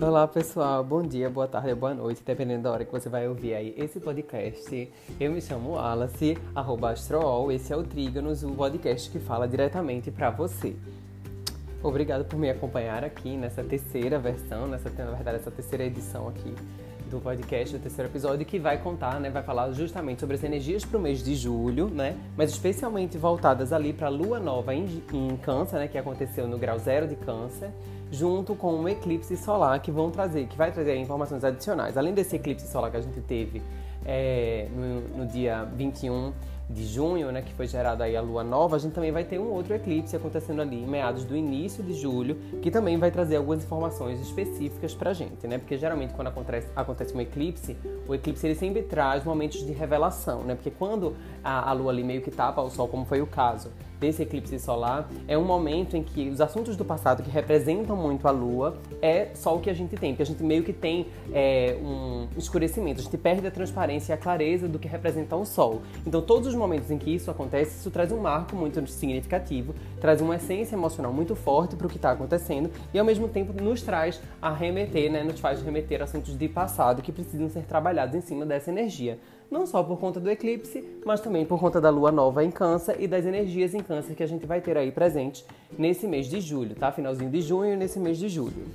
Olá 0.00 0.28
pessoal, 0.28 0.84
bom 0.84 1.02
dia, 1.02 1.28
boa 1.28 1.48
tarde, 1.48 1.74
boa 1.74 1.92
noite, 1.92 2.22
dependendo 2.24 2.62
da 2.62 2.70
hora 2.70 2.84
que 2.84 2.92
você 2.92 3.08
vai 3.08 3.26
ouvir 3.26 3.54
aí 3.54 3.74
esse 3.76 3.98
podcast. 3.98 4.92
Eu 5.18 5.32
me 5.32 5.40
chamo 5.40 5.72
Wallace, 5.72 6.38
arroba 6.54 6.92
Astrool, 6.92 7.50
esse 7.50 7.72
é 7.72 7.76
o 7.76 7.82
Trígonos, 7.82 8.44
o 8.44 8.50
podcast 8.52 9.10
que 9.10 9.18
fala 9.18 9.48
diretamente 9.48 10.12
para 10.12 10.30
você. 10.30 10.76
Obrigado 11.82 12.24
por 12.24 12.38
me 12.38 12.48
acompanhar 12.48 13.02
aqui 13.02 13.36
nessa 13.36 13.64
terceira 13.64 14.20
versão, 14.20 14.68
nessa, 14.68 14.88
na 14.88 15.10
verdade, 15.10 15.38
essa 15.38 15.50
terceira 15.50 15.84
edição 15.84 16.28
aqui 16.28 16.54
do 17.10 17.18
podcast, 17.18 17.74
o 17.74 17.78
terceiro 17.80 18.08
episódio, 18.08 18.46
que 18.46 18.58
vai 18.58 18.78
contar, 18.78 19.18
né, 19.18 19.30
vai 19.30 19.42
falar 19.42 19.72
justamente 19.72 20.20
sobre 20.20 20.36
as 20.36 20.44
energias 20.44 20.84
para 20.84 20.96
o 20.96 21.00
mês 21.00 21.24
de 21.24 21.34
julho, 21.34 21.88
né, 21.88 22.16
mas 22.36 22.50
especialmente 22.50 23.18
voltadas 23.18 23.72
ali 23.72 23.92
para 23.92 24.06
a 24.06 24.10
lua 24.10 24.38
nova 24.38 24.72
em, 24.72 25.02
em 25.12 25.36
Câncer, 25.38 25.80
né, 25.80 25.88
que 25.88 25.98
aconteceu 25.98 26.46
no 26.46 26.56
grau 26.56 26.78
zero 26.78 27.08
de 27.08 27.16
Câncer, 27.16 27.72
junto 28.10 28.54
com 28.54 28.74
um 28.74 28.88
eclipse 28.88 29.36
solar 29.36 29.80
que 29.80 29.90
vão 29.90 30.10
trazer, 30.10 30.46
que 30.46 30.56
vai 30.56 30.72
trazer 30.72 30.96
informações 30.96 31.44
adicionais. 31.44 31.96
Além 31.96 32.14
desse 32.14 32.36
eclipse 32.36 32.66
solar 32.66 32.90
que 32.90 32.96
a 32.96 33.00
gente 33.00 33.20
teve 33.20 33.62
é, 34.04 34.68
no, 34.74 35.18
no 35.18 35.26
dia 35.26 35.64
21 35.76 36.32
de 36.70 36.86
junho, 36.86 37.32
né, 37.32 37.40
que 37.40 37.54
foi 37.54 37.66
gerada 37.66 38.04
aí 38.04 38.14
a 38.14 38.20
lua 38.20 38.44
nova, 38.44 38.76
a 38.76 38.78
gente 38.78 38.92
também 38.92 39.10
vai 39.10 39.24
ter 39.24 39.38
um 39.38 39.50
outro 39.50 39.74
eclipse 39.74 40.14
acontecendo 40.14 40.60
ali 40.60 40.76
em 40.76 40.86
meados 40.86 41.24
do 41.24 41.34
início 41.34 41.82
de 41.82 41.94
julho, 41.94 42.36
que 42.60 42.70
também 42.70 42.98
vai 42.98 43.10
trazer 43.10 43.36
algumas 43.36 43.64
informações 43.64 44.20
específicas 44.20 44.94
pra 44.94 45.14
gente, 45.14 45.46
né? 45.46 45.56
Porque 45.56 45.78
geralmente 45.78 46.12
quando 46.12 46.28
acontece, 46.28 46.68
acontece 46.76 47.16
um 47.16 47.20
eclipse, 47.20 47.74
o 48.06 48.14
eclipse 48.14 48.46
ele 48.46 48.54
sempre 48.54 48.82
traz 48.82 49.24
momentos 49.24 49.64
de 49.64 49.72
revelação, 49.72 50.42
né? 50.42 50.54
Porque 50.54 50.70
quando 50.70 51.16
a, 51.42 51.70
a 51.70 51.72
lua 51.72 51.90
ali 51.90 52.04
meio 52.04 52.20
que 52.20 52.30
tapa 52.30 52.60
o 52.60 52.68
sol, 52.68 52.86
como 52.86 53.06
foi 53.06 53.22
o 53.22 53.26
caso 53.26 53.70
desse 53.98 54.22
eclipse 54.22 54.58
solar, 54.58 55.08
é 55.26 55.36
um 55.36 55.44
momento 55.44 55.96
em 55.96 56.02
que 56.02 56.28
os 56.28 56.40
assuntos 56.40 56.76
do 56.76 56.84
passado 56.84 57.22
que 57.22 57.30
representam 57.30 57.96
muito 57.96 58.26
a 58.28 58.30
lua 58.30 58.78
é 59.02 59.30
só 59.34 59.56
o 59.56 59.60
que 59.60 59.70
a 59.70 59.74
gente 59.74 59.96
tem, 59.96 60.12
porque 60.12 60.22
a 60.22 60.26
gente 60.26 60.42
meio 60.42 60.62
que 60.62 60.72
tem 60.72 61.06
é, 61.32 61.76
um 61.82 62.28
escurecimento, 62.36 63.00
a 63.00 63.04
gente 63.04 63.18
perde 63.18 63.46
a 63.46 63.50
transparência 63.50 64.12
e 64.12 64.14
a 64.14 64.16
clareza 64.16 64.68
do 64.68 64.78
que 64.78 64.88
representa 64.88 65.36
o 65.36 65.44
sol. 65.44 65.82
Então 66.06 66.20
todos 66.20 66.48
os 66.48 66.54
momentos 66.54 66.90
em 66.90 66.98
que 66.98 67.14
isso 67.14 67.30
acontece, 67.30 67.78
isso 67.78 67.90
traz 67.90 68.12
um 68.12 68.18
marco 68.18 68.54
muito 68.54 68.84
significativo, 68.86 69.74
traz 70.00 70.20
uma 70.20 70.36
essência 70.36 70.74
emocional 70.74 71.12
muito 71.12 71.34
forte 71.34 71.76
para 71.76 71.86
o 71.86 71.90
que 71.90 71.96
está 71.96 72.12
acontecendo 72.12 72.70
e 72.92 72.98
ao 72.98 73.04
mesmo 73.04 73.28
tempo 73.28 73.52
nos 73.62 73.82
traz 73.82 74.20
a 74.40 74.52
remeter, 74.52 75.10
né, 75.10 75.22
nos 75.22 75.40
faz 75.40 75.62
remeter 75.62 76.02
assuntos 76.02 76.36
de 76.36 76.48
passado 76.48 77.02
que 77.02 77.12
precisam 77.12 77.48
ser 77.48 77.64
trabalhados 77.64 78.14
em 78.14 78.20
cima 78.20 78.46
dessa 78.46 78.70
energia. 78.70 79.18
Não 79.50 79.66
só 79.66 79.82
por 79.82 79.98
conta 79.98 80.20
do 80.20 80.30
eclipse, 80.30 80.84
mas 81.06 81.20
também 81.20 81.46
por 81.46 81.58
conta 81.58 81.80
da 81.80 81.88
lua 81.88 82.12
nova 82.12 82.44
em 82.44 82.50
Câncer 82.50 82.96
e 83.00 83.08
das 83.08 83.24
energias 83.24 83.72
em 83.74 83.80
Câncer 83.80 84.14
que 84.14 84.22
a 84.22 84.26
gente 84.26 84.44
vai 84.44 84.60
ter 84.60 84.76
aí 84.76 84.92
presente 84.92 85.44
nesse 85.78 86.06
mês 86.06 86.26
de 86.26 86.38
julho, 86.38 86.74
tá? 86.74 86.92
Finalzinho 86.92 87.30
de 87.30 87.40
junho 87.40 87.74
nesse 87.74 87.98
mês 87.98 88.18
de 88.18 88.28
julho. 88.28 88.66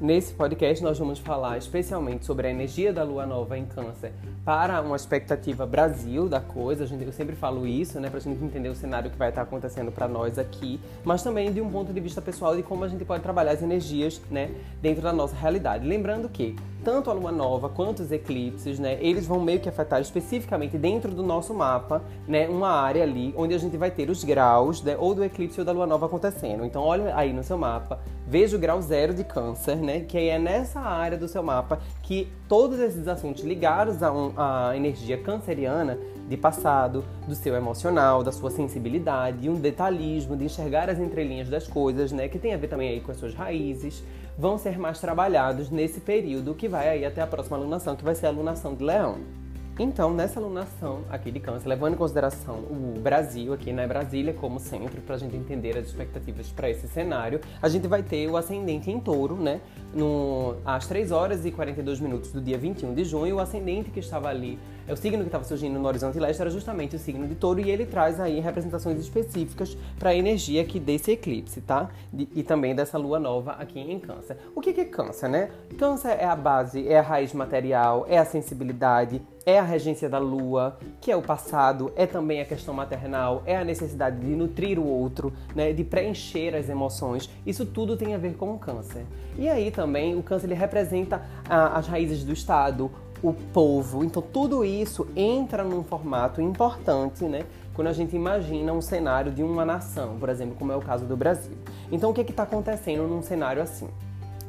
Nesse 0.00 0.34
podcast, 0.34 0.82
nós 0.82 0.98
vamos 0.98 1.20
falar 1.20 1.56
especialmente 1.56 2.26
sobre 2.26 2.48
a 2.48 2.50
energia 2.50 2.92
da 2.92 3.04
lua 3.04 3.24
nova 3.24 3.56
em 3.56 3.64
Câncer 3.64 4.12
para 4.44 4.80
uma 4.82 4.96
expectativa 4.96 5.64
Brasil 5.64 6.28
da 6.28 6.40
coisa. 6.40 6.84
Eu 6.84 7.12
sempre 7.12 7.36
falo 7.36 7.64
isso, 7.64 8.00
né, 8.00 8.10
para 8.10 8.18
a 8.18 8.20
gente 8.20 8.42
entender 8.42 8.68
o 8.68 8.74
cenário 8.74 9.08
que 9.08 9.16
vai 9.16 9.28
estar 9.28 9.42
acontecendo 9.42 9.92
para 9.92 10.08
nós 10.08 10.36
aqui, 10.36 10.80
mas 11.04 11.22
também 11.22 11.52
de 11.52 11.60
um 11.60 11.70
ponto 11.70 11.92
de 11.92 12.00
vista 12.00 12.20
pessoal 12.20 12.56
de 12.56 12.62
como 12.64 12.82
a 12.82 12.88
gente 12.88 13.04
pode 13.04 13.22
trabalhar 13.22 13.52
as 13.52 13.62
energias 13.62 14.20
né, 14.32 14.50
dentro 14.82 15.00
da 15.00 15.12
nossa 15.12 15.36
realidade. 15.36 15.86
Lembrando 15.86 16.28
que 16.28 16.56
tanto 16.82 17.08
a 17.08 17.14
lua 17.14 17.32
nova 17.32 17.68
quanto 17.68 18.02
os 18.02 18.10
eclipses, 18.10 18.80
né, 18.80 18.98
eles 19.00 19.26
vão 19.26 19.40
meio 19.40 19.60
que 19.60 19.68
afetar 19.68 20.00
especificamente 20.00 20.76
dentro 20.76 21.12
do 21.12 21.22
nosso 21.22 21.54
mapa, 21.54 22.02
né, 22.26 22.48
uma 22.48 22.68
área 22.68 23.04
ali 23.04 23.32
onde 23.36 23.54
a 23.54 23.58
gente 23.58 23.76
vai 23.76 23.92
ter 23.92 24.10
os 24.10 24.24
graus, 24.24 24.82
né, 24.82 24.96
ou 24.98 25.14
do 25.14 25.24
eclipse 25.24 25.60
ou 25.60 25.64
da 25.64 25.70
lua 25.72 25.86
nova 25.86 26.06
acontecendo. 26.06 26.64
Então, 26.64 26.82
olha 26.82 27.16
aí 27.16 27.32
no 27.32 27.44
seu 27.44 27.56
mapa, 27.56 28.00
veja 28.34 28.56
o 28.56 28.58
grau 28.58 28.82
zero 28.82 29.14
de 29.14 29.22
câncer, 29.22 29.76
né, 29.76 30.00
que 30.00 30.18
é 30.18 30.40
nessa 30.40 30.80
área 30.80 31.16
do 31.16 31.28
seu 31.28 31.40
mapa 31.40 31.80
que 32.02 32.26
todos 32.48 32.80
esses 32.80 33.06
assuntos 33.06 33.44
ligados 33.44 34.02
a, 34.02 34.12
um, 34.12 34.32
energia 34.74 35.16
canceriana 35.16 35.96
de 36.28 36.36
passado, 36.36 37.04
do 37.28 37.34
seu 37.36 37.54
emocional, 37.54 38.24
da 38.24 38.32
sua 38.32 38.50
sensibilidade, 38.50 39.48
um 39.48 39.54
detalhismo 39.54 40.36
de 40.36 40.46
enxergar 40.46 40.90
as 40.90 40.98
entrelinhas 40.98 41.48
das 41.48 41.68
coisas, 41.68 42.10
né, 42.10 42.26
que 42.26 42.36
tem 42.36 42.52
a 42.52 42.56
ver 42.56 42.66
também 42.66 42.88
aí 42.88 43.00
com 43.00 43.12
as 43.12 43.18
suas 43.18 43.34
raízes, 43.34 44.02
vão 44.36 44.58
ser 44.58 44.80
mais 44.80 44.98
trabalhados 44.98 45.70
nesse 45.70 46.00
período 46.00 46.56
que 46.56 46.66
vai 46.66 46.88
aí 46.88 47.04
até 47.04 47.22
a 47.22 47.28
próxima 47.28 47.56
alunação, 47.56 47.94
que 47.94 48.02
vai 48.02 48.16
ser 48.16 48.26
a 48.26 48.30
alunação 48.30 48.74
de 48.74 48.82
Leão. 48.82 49.43
Então, 49.76 50.14
nessa 50.14 50.38
alunação 50.38 51.00
aqui 51.10 51.32
de 51.32 51.40
câncer, 51.40 51.68
levando 51.68 51.94
em 51.94 51.96
consideração 51.96 52.54
o 52.54 53.00
Brasil, 53.02 53.52
aqui 53.52 53.72
né, 53.72 53.88
Brasília 53.88 54.32
como 54.32 54.60
centro, 54.60 55.00
para 55.00 55.16
a 55.16 55.18
gente 55.18 55.34
entender 55.34 55.76
as 55.76 55.88
expectativas 55.88 56.46
para 56.52 56.70
esse 56.70 56.86
cenário, 56.86 57.40
a 57.60 57.68
gente 57.68 57.88
vai 57.88 58.00
ter 58.00 58.30
o 58.30 58.36
ascendente 58.36 58.88
em 58.88 59.00
touro, 59.00 59.34
né? 59.34 59.60
No, 59.92 60.56
às 60.64 60.86
3 60.86 61.10
horas 61.10 61.44
e 61.44 61.50
42 61.50 61.98
minutos 61.98 62.30
do 62.30 62.40
dia 62.40 62.56
21 62.56 62.94
de 62.94 63.04
junho, 63.04 63.34
o 63.34 63.40
ascendente 63.40 63.90
que 63.90 63.98
estava 63.98 64.28
ali, 64.28 64.60
o 64.92 64.96
signo 64.96 65.20
que 65.20 65.28
estava 65.28 65.44
surgindo 65.44 65.78
no 65.78 65.86
horizonte 65.86 66.18
leste, 66.18 66.40
era 66.40 66.50
justamente 66.50 66.96
o 66.96 66.98
signo 66.98 67.26
de 67.26 67.34
touro, 67.34 67.60
e 67.60 67.70
ele 67.70 67.86
traz 67.86 68.20
aí 68.20 68.40
representações 68.40 68.98
específicas 69.00 69.76
para 69.98 70.10
a 70.10 70.14
energia 70.14 70.62
aqui 70.62 70.78
desse 70.78 71.12
eclipse, 71.12 71.60
tá? 71.60 71.90
E 72.12 72.42
também 72.42 72.74
dessa 72.74 72.98
lua 72.98 73.18
nova 73.18 73.52
aqui 73.52 73.80
em 73.80 73.98
Câncer. 73.98 74.36
O 74.54 74.60
que 74.60 74.78
é 74.80 74.84
Câncer, 74.84 75.28
né? 75.28 75.50
Câncer 75.78 76.16
é 76.20 76.24
a 76.24 76.36
base, 76.36 76.86
é 76.86 76.98
a 76.98 77.02
raiz 77.02 77.32
material, 77.32 78.04
é 78.08 78.18
a 78.18 78.24
sensibilidade, 78.24 79.22
é 79.46 79.58
a 79.58 79.62
regência 79.62 80.08
da 80.08 80.18
lua, 80.18 80.78
que 81.00 81.10
é 81.10 81.16
o 81.16 81.22
passado, 81.22 81.92
é 81.96 82.06
também 82.06 82.40
a 82.40 82.44
questão 82.44 82.72
maternal, 82.72 83.42
é 83.44 83.56
a 83.56 83.64
necessidade 83.64 84.18
de 84.18 84.34
nutrir 84.34 84.78
o 84.78 84.86
outro, 84.86 85.32
né, 85.54 85.72
de 85.72 85.84
preencher 85.84 86.54
as 86.54 86.68
emoções. 86.68 87.28
Isso 87.46 87.66
tudo 87.66 87.96
tem 87.96 88.14
a 88.14 88.18
ver 88.18 88.36
com 88.36 88.54
o 88.54 88.58
câncer. 88.58 89.04
E 89.36 89.48
aí 89.48 89.70
também 89.70 90.16
o 90.16 90.22
câncer 90.22 90.46
ele 90.46 90.54
representa 90.54 91.22
ah, 91.48 91.78
as 91.78 91.86
raízes 91.86 92.24
do 92.24 92.32
Estado, 92.32 92.90
o 93.24 93.32
povo. 93.32 94.04
Então 94.04 94.22
tudo 94.22 94.64
isso 94.64 95.06
entra 95.16 95.64
num 95.64 95.82
formato 95.82 96.40
importante, 96.40 97.24
né? 97.24 97.44
Quando 97.72 97.88
a 97.88 97.92
gente 97.92 98.14
imagina 98.14 98.72
um 98.72 98.80
cenário 98.80 99.32
de 99.32 99.42
uma 99.42 99.64
nação, 99.64 100.16
por 100.20 100.28
exemplo, 100.28 100.54
como 100.56 100.70
é 100.70 100.76
o 100.76 100.80
caso 100.80 101.06
do 101.06 101.16
Brasil. 101.16 101.56
Então 101.90 102.10
o 102.10 102.14
que 102.14 102.20
é 102.20 102.24
está 102.24 102.42
acontecendo 102.42 103.08
num 103.08 103.22
cenário 103.22 103.62
assim? 103.62 103.88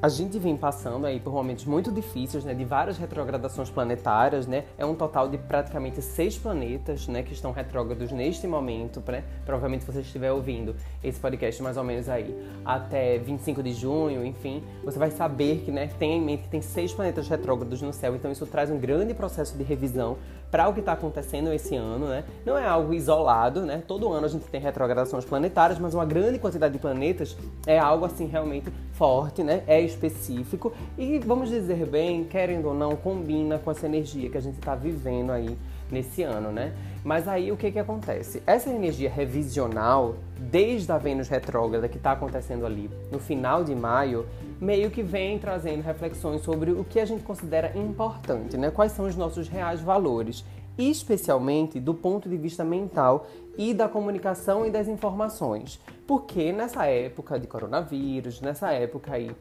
A 0.02 0.10
gente 0.10 0.38
vem 0.38 0.58
passando 0.58 1.08
aí 1.08 1.20
por 1.20 1.34
momentos 1.34 1.66
muito 1.66 1.92
difíceis, 1.92 2.44
né, 2.44 2.54
de 2.54 2.66
várias 2.66 2.98
retrogradações 2.98 3.70
planetárias, 3.70 4.46
né? 4.46 4.66
É 4.78 4.86
um 4.86 4.94
total 4.94 5.28
de 5.28 5.38
praticamente 5.38 6.02
seis 6.02 6.38
planetas, 6.38 7.08
né, 7.08 7.24
que 7.24 7.34
estão 7.34 7.52
retrógrados 7.52 8.12
neste 8.12 8.46
momento, 8.46 9.02
né? 9.08 9.24
Provavelmente 9.46 9.86
você 9.86 10.02
estiver 10.02 10.32
ouvindo 10.32 10.76
esse 11.04 11.20
podcast 11.20 11.64
mais 11.64 11.78
ou 11.78 11.84
menos 11.84 12.10
aí 12.10 12.36
até 12.64 13.18
25 13.18 13.64
de 13.64 13.74
junho, 13.74 14.26
enfim, 14.26 14.62
você 14.84 15.00
vai 15.00 15.10
saber 15.10 15.64
que, 15.66 15.72
né, 15.72 15.90
tem 15.98 16.18
em 16.18 16.22
mente 16.22 16.44
que 16.44 16.50
tem 16.50 16.62
seis 16.62 16.94
planetas 16.94 17.28
retrógrados 17.28 17.82
no 17.82 17.94
céu, 17.94 18.16
então 18.16 18.32
isso 18.32 18.46
traz 18.46 18.70
um 18.70 18.78
grande 18.78 19.14
processo 19.14 19.58
de 19.58 19.64
revisão 19.64 20.18
para 20.56 20.70
o 20.70 20.74
que 20.74 20.80
está 20.80 20.94
acontecendo 20.94 21.52
esse 21.52 21.76
ano, 21.76 22.08
né? 22.08 22.24
Não 22.46 22.58
é 22.58 22.66
algo 22.66 22.94
isolado, 22.94 23.64
né? 23.64 23.84
Todo 23.86 24.14
ano 24.14 24.26
a 24.26 24.30
gente 24.30 24.46
tem 24.46 24.62
retrogradações 24.62 25.26
planetárias, 25.26 25.78
mas 25.78 25.94
uma 25.94 26.06
grande 26.06 26.40
quantidade 26.40 26.72
de 26.72 26.80
planetas 26.80 27.36
é 27.68 27.78
algo 27.78 28.06
assim 28.06 28.26
realmente 28.26 28.72
forte, 28.94 29.44
né? 29.44 29.64
É 29.68 29.82
específico 29.82 30.72
e 30.98 31.20
vamos 31.20 31.50
dizer 31.50 31.86
bem, 31.86 32.24
querendo 32.24 32.70
ou 32.70 32.74
não, 32.74 32.96
combina 32.96 33.60
com 33.60 33.70
essa 33.70 33.86
energia 33.86 34.30
que 34.30 34.38
a 34.38 34.42
gente 34.42 34.58
está 34.58 34.76
vivendo 34.76 35.34
aí 35.34 35.58
nesse 35.92 36.24
ano, 36.24 36.54
né? 36.54 36.72
Mas 37.04 37.28
aí 37.28 37.52
o 37.52 37.58
que 37.58 37.70
que 37.70 37.80
acontece? 37.80 38.42
Essa 38.48 38.70
energia 38.70 39.10
revisional, 39.10 40.16
desde 40.40 40.90
a 40.90 40.98
Vênus 40.98 41.28
retrógrada 41.28 41.90
que 41.90 41.98
está 41.98 42.14
acontecendo 42.14 42.66
ali 42.66 42.90
no 43.12 43.20
final 43.20 43.62
de 43.62 43.76
maio, 43.76 44.26
meio 44.60 44.90
que 44.90 45.04
vem 45.04 45.38
trazendo 45.38 45.82
reflexões 45.82 46.42
sobre 46.42 46.72
o 46.72 46.84
que 46.84 47.00
a 47.00 47.06
gente 47.06 47.24
considera 47.24 47.78
importante, 47.78 48.58
né? 48.58 48.72
Quais 48.72 48.92
são 48.92 49.06
os 49.06 49.16
nossos 49.16 49.48
reais 49.48 49.82
valores, 49.82 50.46
especialmente 50.78 51.80
do 51.80 51.94
ponto 51.94 52.28
de 52.30 52.38
vista 52.38 52.64
mental 52.64 53.28
e 53.58 53.74
da 53.74 53.88
comunicação 53.88 54.66
e 54.66 54.70
das 54.70 54.88
informações. 54.88 55.80
Porque 56.08 56.52
nessa 56.52 56.86
época 56.86 57.40
de 57.40 57.48
coronavírus, 57.48 58.42
nessa 58.42 58.72
época 58.72 59.14
aí 59.14 59.32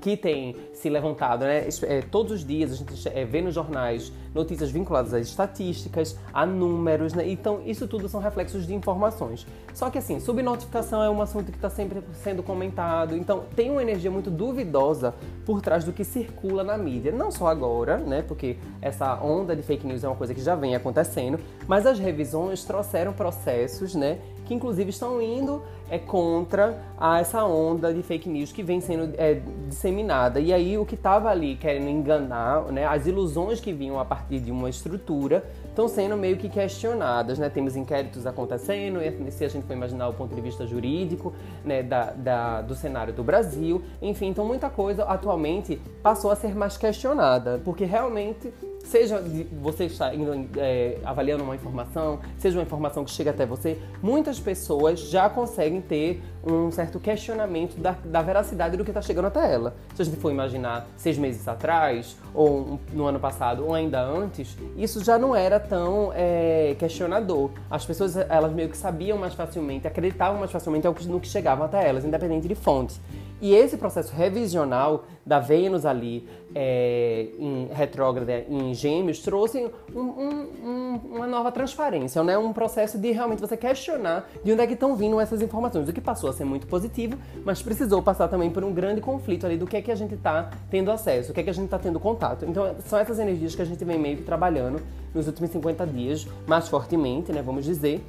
que 0.00 0.16
tem 0.16 0.56
se 0.72 0.88
levantado, 0.88 1.44
né? 1.44 1.66
É, 1.82 2.02
todos 2.02 2.32
os 2.32 2.46
dias 2.46 2.72
a 2.72 2.76
gente 2.76 3.08
é, 3.08 3.24
vê 3.24 3.40
nos 3.40 3.54
jornais 3.54 4.12
notícias 4.34 4.70
vinculadas 4.70 5.14
às 5.14 5.28
estatísticas, 5.28 6.18
a 6.32 6.44
números, 6.44 7.14
né? 7.14 7.28
Então, 7.28 7.62
isso 7.64 7.86
tudo 7.86 8.08
são 8.08 8.20
reflexos 8.20 8.66
de 8.66 8.74
informações. 8.74 9.46
Só 9.72 9.90
que, 9.90 9.98
assim, 9.98 10.18
subnotificação 10.18 11.02
é 11.02 11.08
um 11.08 11.22
assunto 11.22 11.52
que 11.52 11.58
está 11.58 11.70
sempre 11.70 12.02
sendo 12.14 12.42
comentado. 12.42 13.16
Então, 13.16 13.44
tem 13.54 13.70
uma 13.70 13.80
energia 13.80 14.10
muito 14.10 14.30
duvidosa 14.30 15.14
por 15.46 15.60
trás 15.60 15.84
do 15.84 15.92
que 15.92 16.04
circula 16.04 16.64
na 16.64 16.76
mídia. 16.76 17.12
Não 17.12 17.30
só 17.30 17.46
agora, 17.46 17.96
né? 17.96 18.22
Porque 18.22 18.56
essa 18.82 19.14
onda 19.22 19.54
de 19.54 19.62
fake 19.62 19.86
news 19.86 20.02
é 20.02 20.08
uma 20.08 20.16
coisa 20.16 20.34
que 20.34 20.42
já 20.42 20.56
vem 20.56 20.74
acontecendo, 20.74 21.38
mas 21.68 21.86
as 21.86 21.98
revisões 21.98 22.64
trouxeram 22.64 23.12
processos, 23.12 23.94
né? 23.94 24.18
que 24.44 24.54
inclusive 24.54 24.90
estão 24.90 25.20
indo 25.20 25.62
é, 25.88 25.98
contra 25.98 26.78
a 26.98 27.18
essa 27.18 27.44
onda 27.44 27.92
de 27.92 28.02
fake 28.02 28.28
news 28.28 28.52
que 28.52 28.62
vem 28.62 28.80
sendo 28.80 29.14
é, 29.16 29.40
disseminada. 29.84 30.40
E 30.40 30.52
aí 30.52 30.78
o 30.78 30.86
que 30.86 30.94
estava 30.94 31.28
ali 31.28 31.56
querendo 31.56 31.88
enganar, 31.88 32.62
né, 32.72 32.86
as 32.86 33.06
ilusões 33.06 33.60
que 33.60 33.72
vinham 33.72 34.00
a 34.00 34.04
partir 34.04 34.40
de 34.40 34.50
uma 34.50 34.70
estrutura 34.70 35.44
estão 35.68 35.86
sendo 35.88 36.16
meio 36.16 36.36
que 36.36 36.48
questionadas, 36.48 37.38
né? 37.38 37.50
Temos 37.50 37.76
inquéritos 37.76 38.26
acontecendo, 38.26 39.00
se 39.30 39.44
a 39.44 39.48
gente 39.48 39.66
for 39.66 39.74
imaginar 39.74 40.08
o 40.08 40.14
ponto 40.14 40.34
de 40.34 40.40
vista 40.40 40.66
jurídico, 40.66 41.34
né, 41.64 41.82
da, 41.82 42.12
da, 42.12 42.62
do 42.62 42.74
cenário 42.74 43.12
do 43.12 43.22
Brasil, 43.22 43.82
enfim, 44.00 44.28
então 44.28 44.44
muita 44.44 44.70
coisa 44.70 45.04
atualmente 45.04 45.80
passou 46.02 46.30
a 46.30 46.36
ser 46.36 46.54
mais 46.54 46.76
questionada, 46.76 47.60
porque 47.64 47.84
realmente 47.84 48.52
seja 48.84 49.22
você 49.60 49.84
está 49.84 50.14
indo, 50.14 50.48
é, 50.56 50.98
avaliando 51.04 51.42
uma 51.42 51.54
informação, 51.54 52.20
seja 52.38 52.58
uma 52.58 52.62
informação 52.62 53.04
que 53.04 53.10
chega 53.10 53.30
até 53.30 53.44
você, 53.44 53.78
muitas 54.02 54.38
pessoas 54.38 55.00
já 55.00 55.28
conseguem 55.28 55.80
ter 55.80 56.22
um 56.46 56.70
certo 56.70 57.00
questionamento 57.00 57.76
da, 57.76 57.92
da 58.04 58.22
veracidade 58.22 58.76
do 58.76 58.84
que 58.84 58.90
está 58.90 59.00
chegando 59.00 59.26
até 59.26 59.52
ela. 59.52 59.74
Se 59.94 60.02
a 60.02 60.04
gente 60.04 60.18
for 60.18 60.30
imaginar 60.30 60.86
seis 60.96 61.16
meses 61.16 61.48
atrás, 61.48 62.16
ou 62.34 62.78
no 62.92 63.06
ano 63.06 63.18
passado, 63.18 63.64
ou 63.64 63.74
ainda 63.74 64.02
antes, 64.02 64.56
isso 64.76 65.02
já 65.02 65.18
não 65.18 65.34
era 65.34 65.58
tão 65.58 66.12
é, 66.14 66.76
questionador. 66.78 67.50
As 67.70 67.86
pessoas, 67.86 68.16
elas 68.16 68.52
meio 68.52 68.68
que 68.68 68.76
sabiam 68.76 69.16
mais 69.16 69.34
facilmente, 69.34 69.86
acreditavam 69.86 70.38
mais 70.38 70.50
facilmente 70.50 70.86
no 71.08 71.20
que 71.20 71.28
chegava 71.28 71.64
até 71.64 71.88
elas, 71.88 72.04
independente 72.04 72.46
de 72.46 72.54
fonte. 72.54 73.00
E 73.44 73.54
esse 73.54 73.76
processo 73.76 74.10
revisional 74.16 75.04
da 75.26 75.38
Vênus 75.38 75.84
ali 75.84 76.26
é, 76.54 77.28
em 77.38 77.68
retrógrada 77.74 78.42
em 78.48 78.72
Gêmeos 78.72 79.18
trouxe 79.18 79.70
um, 79.94 80.00
um, 80.00 80.48
um, 80.64 81.00
uma 81.16 81.26
nova 81.26 81.52
transparência, 81.52 82.24
né? 82.24 82.38
um 82.38 82.54
processo 82.54 82.96
de 82.96 83.12
realmente 83.12 83.40
você 83.40 83.54
questionar 83.54 84.26
de 84.42 84.50
onde 84.50 84.62
é 84.62 84.66
que 84.66 84.72
estão 84.72 84.96
vindo 84.96 85.20
essas 85.20 85.42
informações, 85.42 85.86
o 85.86 85.92
que 85.92 86.00
passou 86.00 86.30
a 86.30 86.32
ser 86.32 86.46
muito 86.46 86.66
positivo, 86.66 87.18
mas 87.44 87.60
precisou 87.60 88.00
passar 88.00 88.28
também 88.28 88.48
por 88.48 88.64
um 88.64 88.72
grande 88.72 89.02
conflito 89.02 89.44
ali 89.44 89.58
do 89.58 89.66
que 89.66 89.76
é 89.76 89.82
que 89.82 89.92
a 89.92 89.94
gente 89.94 90.14
está 90.14 90.50
tendo 90.70 90.90
acesso, 90.90 91.30
o 91.30 91.34
que 91.34 91.40
é 91.40 91.42
que 91.42 91.50
a 91.50 91.54
gente 91.54 91.66
está 91.66 91.78
tendo 91.78 92.00
contato. 92.00 92.46
Então 92.46 92.74
são 92.86 92.98
essas 92.98 93.18
energias 93.18 93.54
que 93.54 93.60
a 93.60 93.66
gente 93.66 93.84
vem 93.84 93.98
meio 93.98 94.16
que 94.16 94.22
trabalhando 94.22 94.80
nos 95.14 95.26
últimos 95.26 95.50
50 95.50 95.86
dias, 95.88 96.26
mais 96.46 96.66
fortemente, 96.66 97.30
né, 97.30 97.42
vamos 97.42 97.66
dizer, 97.66 98.02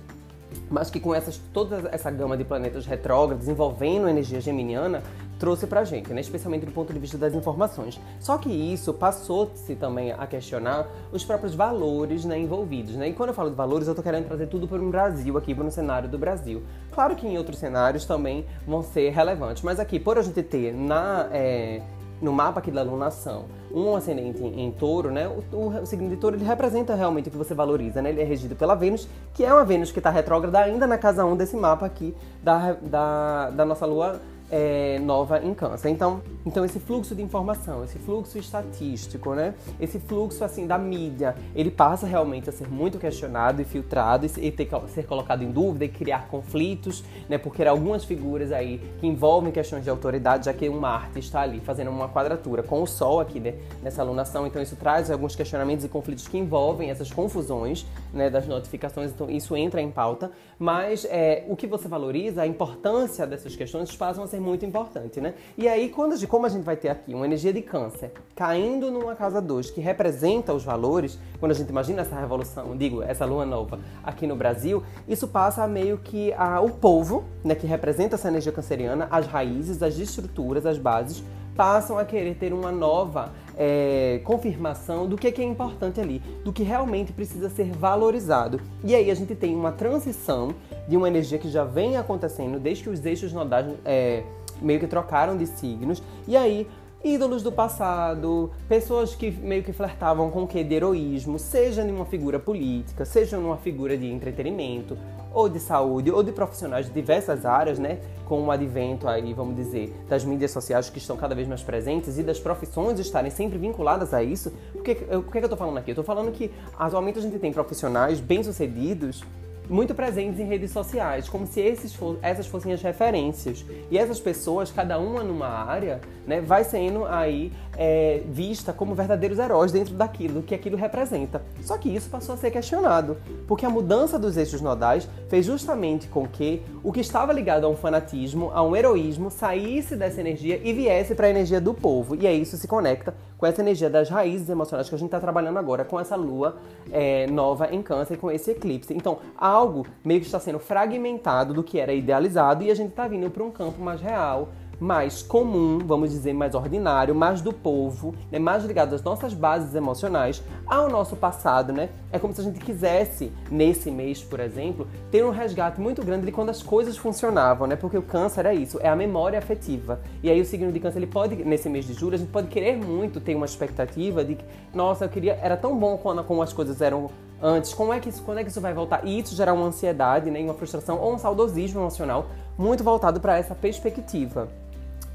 mas 0.69 0.89
que 0.89 0.99
com 0.99 1.13
essas, 1.13 1.39
toda 1.53 1.89
essa 1.91 2.09
gama 2.09 2.37
de 2.37 2.43
planetas 2.43 2.85
retrógrados 2.85 3.47
envolvendo 3.47 4.07
a 4.07 4.09
energia 4.09 4.41
geminiana, 4.41 5.03
trouxe 5.39 5.67
pra 5.67 5.83
gente, 5.83 6.13
né? 6.13 6.21
especialmente 6.21 6.65
do 6.65 6.71
ponto 6.71 6.93
de 6.93 6.99
vista 6.99 7.17
das 7.17 7.33
informações. 7.33 7.99
Só 8.19 8.37
que 8.37 8.49
isso 8.49 8.93
passou-se 8.93 9.75
também 9.75 10.11
a 10.11 10.25
questionar 10.27 10.87
os 11.11 11.23
próprios 11.23 11.53
valores 11.53 12.25
né, 12.25 12.39
envolvidos. 12.39 12.95
Né? 12.95 13.09
E 13.09 13.13
quando 13.13 13.29
eu 13.29 13.35
falo 13.35 13.49
de 13.49 13.55
valores, 13.55 13.87
eu 13.87 13.91
estou 13.91 14.03
querendo 14.03 14.25
trazer 14.25 14.47
tudo 14.47 14.67
para 14.67 14.81
o 14.81 14.89
Brasil, 14.89 15.37
aqui 15.37 15.53
para 15.53 15.65
o 15.65 15.71
cenário 15.71 16.09
do 16.09 16.17
Brasil. 16.17 16.63
Claro 16.91 17.15
que 17.15 17.27
em 17.27 17.37
outros 17.37 17.59
cenários 17.59 18.05
também 18.05 18.45
vão 18.67 18.81
ser 18.81 19.09
relevantes, 19.09 19.63
mas 19.63 19.79
aqui, 19.79 19.99
por 19.99 20.17
a 20.17 20.21
gente 20.21 20.41
ter 20.41 20.73
na, 20.73 21.27
é, 21.31 21.81
no 22.21 22.31
mapa 22.31 22.59
aqui 22.59 22.71
da 22.71 22.81
alunação 22.81 23.45
um 23.73 23.95
ascendente 23.95 24.41
em, 24.41 24.67
em 24.67 24.71
touro, 24.71 25.11
né? 25.11 25.27
O, 25.27 25.55
o, 25.55 25.81
o, 25.81 25.85
signo 25.85 26.09
de 26.09 26.15
touro 26.15 26.37
ele 26.37 26.45
representa 26.45 26.95
realmente 26.95 27.27
o 27.27 27.31
que 27.31 27.37
você 27.37 27.53
valoriza, 27.53 28.01
né? 28.01 28.09
Ele 28.09 28.21
é 28.21 28.23
regido 28.23 28.55
pela 28.55 28.73
Vênus, 28.73 29.07
que 29.33 29.43
é 29.43 29.53
uma 29.53 29.65
Vênus 29.65 29.91
que 29.91 29.99
está 29.99 30.09
retrógrada 30.09 30.59
ainda 30.59 30.87
na 30.87 30.97
casa 30.97 31.25
1 31.25 31.35
desse 31.35 31.57
mapa 31.57 31.85
aqui 31.85 32.15
da, 32.41 32.73
da, 32.81 33.49
da 33.49 33.65
nossa 33.65 33.85
lua 33.85 34.21
é, 34.51 34.99
nova 34.99 35.43
em 35.43 35.53
câncer. 35.53 35.89
Então, 35.89 36.21
então 36.45 36.63
esse 36.63 36.79
fluxo 36.79 37.15
de 37.15 37.21
informação, 37.21 37.83
esse 37.83 37.97
fluxo 37.99 38.37
estatístico, 38.37 39.33
né? 39.33 39.53
Esse 39.79 39.99
fluxo 39.99 40.43
assim 40.43 40.67
da 40.67 40.77
mídia, 40.77 41.35
ele 41.55 41.71
passa 41.71 42.05
realmente 42.05 42.49
a 42.49 42.53
ser 42.53 42.69
muito 42.69 42.99
questionado 42.99 43.61
e 43.61 43.65
filtrado 43.65 44.25
e 44.37 44.51
ter 44.51 44.65
que 44.65 44.91
ser 44.91 45.05
colocado 45.07 45.43
em 45.43 45.51
dúvida 45.51 45.85
e 45.85 45.89
criar 45.89 46.27
conflitos, 46.27 47.03
né? 47.27 47.37
Porque 47.37 47.63
algumas 47.63 48.05
figuras 48.05 48.51
aí 48.51 48.79
que 48.99 49.07
envolvem 49.07 49.51
questões 49.51 49.83
de 49.83 49.89
autoridade, 49.89 50.45
já 50.45 50.53
que 50.53 50.69
um 50.69 50.79
Marte 50.79 51.19
está 51.19 51.41
ali 51.41 51.59
fazendo 51.59 51.89
uma 51.89 52.07
quadratura 52.07 52.61
com 52.61 52.83
o 52.83 52.85
Sol 52.87 53.19
aqui 53.19 53.39
né? 53.39 53.55
nessa 53.81 54.01
alunação, 54.01 54.45
então 54.45 54.61
isso 54.61 54.75
traz 54.75 55.09
alguns 55.09 55.35
questionamentos 55.35 55.83
e 55.83 55.89
conflitos 55.89 56.27
que 56.27 56.37
envolvem 56.37 56.89
essas 56.89 57.11
confusões, 57.11 57.85
né? 58.13 58.29
Das 58.29 58.47
notificações, 58.47 59.11
então 59.11 59.29
isso 59.29 59.55
entra 59.55 59.81
em 59.81 59.89
pauta. 59.89 60.31
Mas 60.59 61.05
é, 61.05 61.43
o 61.47 61.55
que 61.55 61.65
você 61.65 61.87
valoriza, 61.87 62.43
a 62.43 62.47
importância 62.47 63.25
dessas 63.25 63.55
questões 63.55 63.93
passam 63.95 64.23
a 64.23 64.27
ser 64.27 64.34
muito 64.39 64.65
importante, 64.65 65.19
né? 65.21 65.33
E 65.57 65.67
aí, 65.67 65.89
quando, 65.89 66.15
como 66.27 66.45
a 66.45 66.49
gente 66.49 66.63
vai 66.63 66.75
ter 66.75 66.89
aqui 66.89 67.13
uma 67.13 67.25
energia 67.25 67.53
de 67.53 67.61
câncer 67.61 68.11
caindo 68.35 68.91
numa 68.91 69.15
casa 69.15 69.41
2 69.41 69.71
que 69.71 69.81
representa 69.81 70.53
os 70.53 70.63
valores, 70.63 71.17
quando 71.39 71.51
a 71.51 71.55
gente 71.55 71.69
imagina 71.69 72.01
essa 72.01 72.15
revolução, 72.15 72.75
digo, 72.75 73.01
essa 73.01 73.25
lua 73.25 73.45
nova 73.45 73.79
aqui 74.03 74.27
no 74.27 74.35
Brasil, 74.35 74.83
isso 75.07 75.27
passa 75.27 75.63
a 75.63 75.67
meio 75.67 75.97
que 75.97 76.33
a, 76.33 76.61
o 76.61 76.69
povo, 76.69 77.23
né, 77.43 77.55
que 77.55 77.67
representa 77.67 78.15
essa 78.15 78.27
energia 78.27 78.51
canceriana, 78.51 79.07
as 79.09 79.27
raízes, 79.27 79.81
as 79.81 79.97
estruturas, 79.97 80.65
as 80.65 80.77
bases, 80.77 81.23
passam 81.55 81.97
a 81.97 82.05
querer 82.05 82.35
ter 82.35 82.53
uma 82.53 82.71
nova 82.71 83.31
é, 83.57 84.19
confirmação 84.23 85.07
do 85.07 85.17
que, 85.17 85.31
que 85.31 85.41
é 85.41 85.45
importante 85.45 85.99
ali, 85.99 86.19
do 86.43 86.51
que 86.51 86.63
realmente 86.63 87.13
precisa 87.13 87.49
ser 87.49 87.71
valorizado. 87.71 88.59
E 88.83 88.93
aí 88.93 89.09
a 89.09 89.15
gente 89.15 89.33
tem 89.35 89.55
uma 89.55 89.71
transição 89.71 90.53
de 90.87 90.97
uma 90.97 91.07
energia 91.07 91.37
que 91.37 91.49
já 91.49 91.63
vem 91.63 91.97
acontecendo 91.97 92.59
desde 92.59 92.83
que 92.83 92.89
os 92.89 93.05
eixos 93.05 93.31
nodais 93.31 93.73
é, 93.85 94.23
meio 94.61 94.79
que 94.79 94.87
trocaram 94.87 95.37
de 95.37 95.47
signos, 95.47 96.01
e 96.27 96.35
aí 96.35 96.67
ídolos 97.03 97.43
do 97.43 97.51
passado, 97.51 98.51
pessoas 98.67 99.13
que 99.13 99.29
meio 99.29 99.63
que 99.63 99.71
flertavam 99.71 100.31
com 100.31 100.43
o 100.43 100.47
que 100.47 100.63
de 100.63 100.73
heroísmo, 100.73 101.37
seja 101.37 101.83
numa 101.83 102.05
figura 102.05 102.39
política, 102.39 103.05
seja 103.05 103.37
numa 103.37 103.57
figura 103.57 103.95
de 103.95 104.07
entretenimento, 104.07 104.97
ou 105.35 105.49
de 105.49 105.59
saúde, 105.59 106.09
ou 106.09 106.23
de 106.23 106.31
profissionais 106.31 106.85
de 106.85 106.93
diversas 106.93 107.45
áreas, 107.45 107.77
né? 107.77 107.99
Com 108.25 108.41
o 108.41 108.49
advento 108.49 109.05
aí, 109.05 109.33
vamos 109.33 109.55
dizer, 109.55 109.93
das 110.07 110.23
mídias 110.23 110.51
sociais 110.51 110.89
que 110.89 110.97
estão 110.97 111.17
cada 111.17 111.35
vez 111.35 111.45
mais 111.45 111.61
presentes 111.61 112.17
e 112.17 112.23
das 112.23 112.39
profissões 112.39 112.97
estarem 112.99 113.29
sempre 113.29 113.57
vinculadas 113.57 114.13
a 114.13 114.23
isso. 114.23 114.51
Porque, 114.71 114.93
o 115.13 115.23
que, 115.23 115.37
é 115.37 115.41
que 115.41 115.45
eu 115.45 115.49
tô 115.49 115.57
falando 115.57 115.77
aqui? 115.77 115.91
Eu 115.91 115.95
tô 115.95 116.03
falando 116.03 116.31
que 116.31 116.49
atualmente 116.79 117.19
a 117.19 117.21
gente 117.21 117.37
tem 117.37 117.51
profissionais 117.51 118.21
bem-sucedidos 118.21 119.23
muito 119.69 119.95
presentes 119.95 120.39
em 120.39 120.45
redes 120.45 120.71
sociais, 120.71 121.27
como 121.27 121.45
se 121.47 121.59
esses, 121.59 121.97
essas 122.21 122.47
fossem 122.47 122.71
as 122.71 122.81
referências. 122.81 123.65
E 123.89 123.97
essas 123.97 124.19
pessoas, 124.19 124.71
cada 124.71 124.99
uma 124.99 125.23
numa 125.23 125.47
área, 125.47 126.01
né, 126.25 126.41
vai 126.41 126.63
sendo 126.63 127.05
aí 127.05 127.51
é, 127.77 128.21
vista 128.27 128.73
como 128.73 128.95
verdadeiros 128.95 129.39
heróis 129.39 129.71
dentro 129.71 129.93
daquilo, 129.93 130.43
que 130.43 130.55
aquilo 130.55 130.77
representa. 130.77 131.41
Só 131.61 131.77
que 131.77 131.89
isso 131.89 132.09
passou 132.09 132.35
a 132.35 132.37
ser 132.37 132.51
questionado, 132.51 133.17
porque 133.47 133.65
a 133.65 133.69
mudança 133.69 134.17
dos 134.17 134.37
eixos 134.37 134.61
nodais 134.61 135.07
fez 135.29 135.45
justamente 135.45 136.07
com 136.07 136.27
que 136.27 136.61
o 136.83 136.91
que 136.91 136.99
estava 136.99 137.33
ligado 137.33 137.65
a 137.65 137.69
um 137.69 137.75
fanatismo, 137.75 138.51
a 138.53 138.61
um 138.63 138.75
heroísmo, 138.75 139.29
saísse 139.29 139.95
dessa 139.95 140.19
energia 140.19 140.59
e 140.63 140.73
viesse 140.73 141.15
para 141.15 141.27
a 141.27 141.29
energia 141.29 141.59
do 141.59 141.73
povo. 141.73 142.15
E 142.15 142.27
aí 142.27 142.41
isso 142.41 142.57
se 142.57 142.67
conecta 142.67 143.13
com 143.37 143.45
essa 143.45 143.61
energia 143.61 143.89
das 143.89 144.09
raízes 144.09 144.49
emocionais 144.49 144.87
que 144.87 144.95
a 144.95 144.97
gente 144.97 145.07
está 145.07 145.19
trabalhando 145.19 145.59
agora, 145.59 145.83
com 145.83 145.99
essa 145.99 146.15
lua 146.15 146.57
é, 146.91 147.27
nova 147.27 147.73
em 147.73 147.81
câncer, 147.81 148.17
com 148.17 148.31
esse 148.31 148.51
eclipse. 148.51 148.93
Então, 148.93 149.19
algo 149.37 149.85
meio 150.03 150.19
que 150.19 150.25
está 150.25 150.39
sendo 150.39 150.59
fragmentado 150.59 151.53
do 151.53 151.63
que 151.63 151.79
era 151.79 151.93
idealizado 151.93 152.63
e 152.63 152.71
a 152.71 152.75
gente 152.75 152.89
está 152.89 153.07
vindo 153.07 153.29
para 153.29 153.43
um 153.43 153.51
campo 153.51 153.81
mais 153.81 154.01
real, 154.01 154.49
mais 154.79 155.21
comum, 155.21 155.79
vamos 155.79 156.11
dizer, 156.11 156.33
mais 156.33 156.55
ordinário, 156.55 157.15
mais 157.15 157.41
do 157.41 157.53
povo, 157.53 158.13
né, 158.31 158.39
mais 158.39 158.63
ligado 158.63 158.93
às 158.93 159.03
nossas 159.03 159.33
bases 159.33 159.75
emocionais, 159.75 160.43
ao 160.65 160.89
nosso 160.89 161.15
passado, 161.15 161.71
né? 161.71 161.89
É 162.11 162.19
como 162.19 162.33
se 162.33 162.41
a 162.41 162.43
gente 162.43 162.59
quisesse, 162.59 163.31
nesse 163.51 163.91
mês, 163.91 164.23
por 164.23 164.39
exemplo, 164.39 164.87
ter 165.11 165.25
um 165.25 165.29
resgate 165.29 165.79
muito 165.79 166.03
grande 166.03 166.25
de 166.25 166.31
quando 166.31 166.49
as 166.49 166.63
coisas 166.63 166.97
funcionavam, 166.97 167.67
né? 167.67 167.75
Porque 167.75 167.97
o 167.97 168.01
câncer 168.01 168.45
é 168.45 168.53
isso, 168.53 168.79
é 168.81 168.89
a 168.89 168.95
memória 168.95 169.37
afetiva. 169.37 169.99
E 170.23 170.29
aí 170.29 170.39
o 170.39 170.45
signo 170.45 170.71
de 170.71 170.79
câncer, 170.79 170.99
ele 170.99 171.07
pode, 171.07 171.35
nesse 171.43 171.69
mês 171.69 171.85
de 171.85 171.93
julho, 171.93 172.15
a 172.15 172.17
gente 172.17 172.31
pode 172.31 172.47
querer 172.47 172.77
muito 172.77 173.19
ter 173.19 173.35
uma 173.35 173.45
expectativa 173.45 174.23
de 174.23 174.35
que, 174.35 174.45
nossa, 174.73 175.05
eu 175.05 175.09
queria, 175.09 175.37
era 175.41 175.57
tão 175.57 175.77
bom 175.77 175.97
quando, 175.97 176.23
como 176.23 176.41
as 176.41 176.53
coisas 176.53 176.81
eram 176.81 177.09
antes, 177.41 177.73
como 177.73 177.93
é 177.93 177.99
que 177.99 178.09
isso, 178.09 178.23
quando 178.23 178.39
é 178.39 178.43
que 178.43 178.49
isso 178.49 178.61
vai 178.61 178.73
voltar? 178.73 179.05
E 179.05 179.19
isso 179.19 179.35
gerar 179.35 179.53
uma 179.53 179.65
ansiedade, 179.65 180.31
né, 180.31 180.39
uma 180.41 180.53
frustração 180.53 180.99
ou 180.99 181.13
um 181.13 181.17
saudosismo 181.17 181.81
emocional 181.81 182.27
muito 182.57 182.83
voltado 182.83 183.19
para 183.19 183.37
essa 183.37 183.53
perspectiva. 183.53 184.47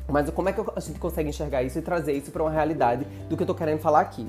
Mas 0.09 0.28
como 0.30 0.49
é 0.49 0.52
que 0.52 0.61
a 0.61 0.80
gente 0.80 0.99
consegue 0.99 1.28
enxergar 1.28 1.62
isso 1.62 1.78
e 1.78 1.83
trazer 1.83 2.12
isso 2.12 2.30
para 2.30 2.42
uma 2.42 2.50
realidade 2.50 3.04
do 3.28 3.37
que 3.37 3.42
eu 3.42 3.45
estou 3.45 3.54
querendo 3.54 3.80
falar 3.80 4.00
aqui? 4.00 4.26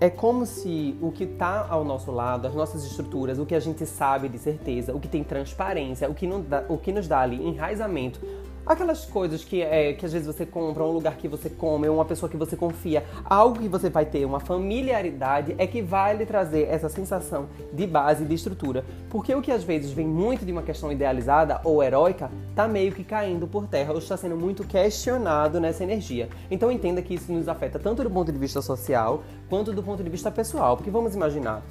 É 0.00 0.10
como 0.10 0.44
se 0.44 0.96
o 1.00 1.12
que 1.12 1.24
está 1.24 1.66
ao 1.68 1.84
nosso 1.84 2.10
lado, 2.10 2.46
as 2.46 2.54
nossas 2.54 2.84
estruturas, 2.84 3.38
o 3.38 3.46
que 3.46 3.54
a 3.54 3.60
gente 3.60 3.86
sabe 3.86 4.28
de 4.28 4.38
certeza, 4.38 4.94
o 4.94 5.00
que 5.00 5.08
tem 5.08 5.22
transparência, 5.22 6.10
o 6.10 6.14
que, 6.14 6.26
dá, 6.26 6.64
o 6.68 6.76
que 6.76 6.92
nos 6.92 7.06
dá 7.06 7.20
ali 7.20 7.36
enraizamento 7.46 8.20
Aquelas 8.66 9.04
coisas 9.04 9.44
que, 9.44 9.60
é, 9.60 9.92
que 9.92 10.06
às 10.06 10.12
vezes 10.12 10.26
você 10.26 10.46
compra, 10.46 10.82
um 10.84 10.90
lugar 10.90 11.16
que 11.16 11.28
você 11.28 11.50
come, 11.50 11.86
uma 11.86 12.04
pessoa 12.04 12.30
que 12.30 12.36
você 12.36 12.56
confia, 12.56 13.04
algo 13.24 13.58
que 13.58 13.68
você 13.68 13.90
vai 13.90 14.06
ter, 14.06 14.24
uma 14.24 14.40
familiaridade, 14.40 15.54
é 15.58 15.66
que 15.66 15.82
vai 15.82 16.16
lhe 16.16 16.24
trazer 16.24 16.68
essa 16.70 16.88
sensação 16.88 17.46
de 17.72 17.86
base, 17.86 18.24
de 18.24 18.34
estrutura. 18.34 18.82
Porque 19.10 19.34
o 19.34 19.42
que 19.42 19.52
às 19.52 19.62
vezes 19.62 19.92
vem 19.92 20.06
muito 20.06 20.46
de 20.46 20.52
uma 20.52 20.62
questão 20.62 20.90
idealizada 20.90 21.60
ou 21.62 21.82
heróica, 21.82 22.30
tá 22.56 22.66
meio 22.66 22.90
que 22.92 23.04
caindo 23.04 23.46
por 23.46 23.66
terra 23.66 23.92
ou 23.92 23.98
está 23.98 24.16
sendo 24.16 24.36
muito 24.36 24.64
questionado 24.64 25.60
nessa 25.60 25.84
energia. 25.84 26.30
Então 26.50 26.72
entenda 26.72 27.02
que 27.02 27.14
isso 27.14 27.30
nos 27.30 27.48
afeta 27.48 27.78
tanto 27.78 28.02
do 28.02 28.10
ponto 28.10 28.32
de 28.32 28.38
vista 28.38 28.62
social, 28.62 29.22
quanto 29.50 29.74
do 29.74 29.82
ponto 29.82 30.02
de 30.02 30.08
vista 30.08 30.30
pessoal. 30.30 30.74
Porque 30.74 30.90
vamos 30.90 31.14
imaginar, 31.14 31.62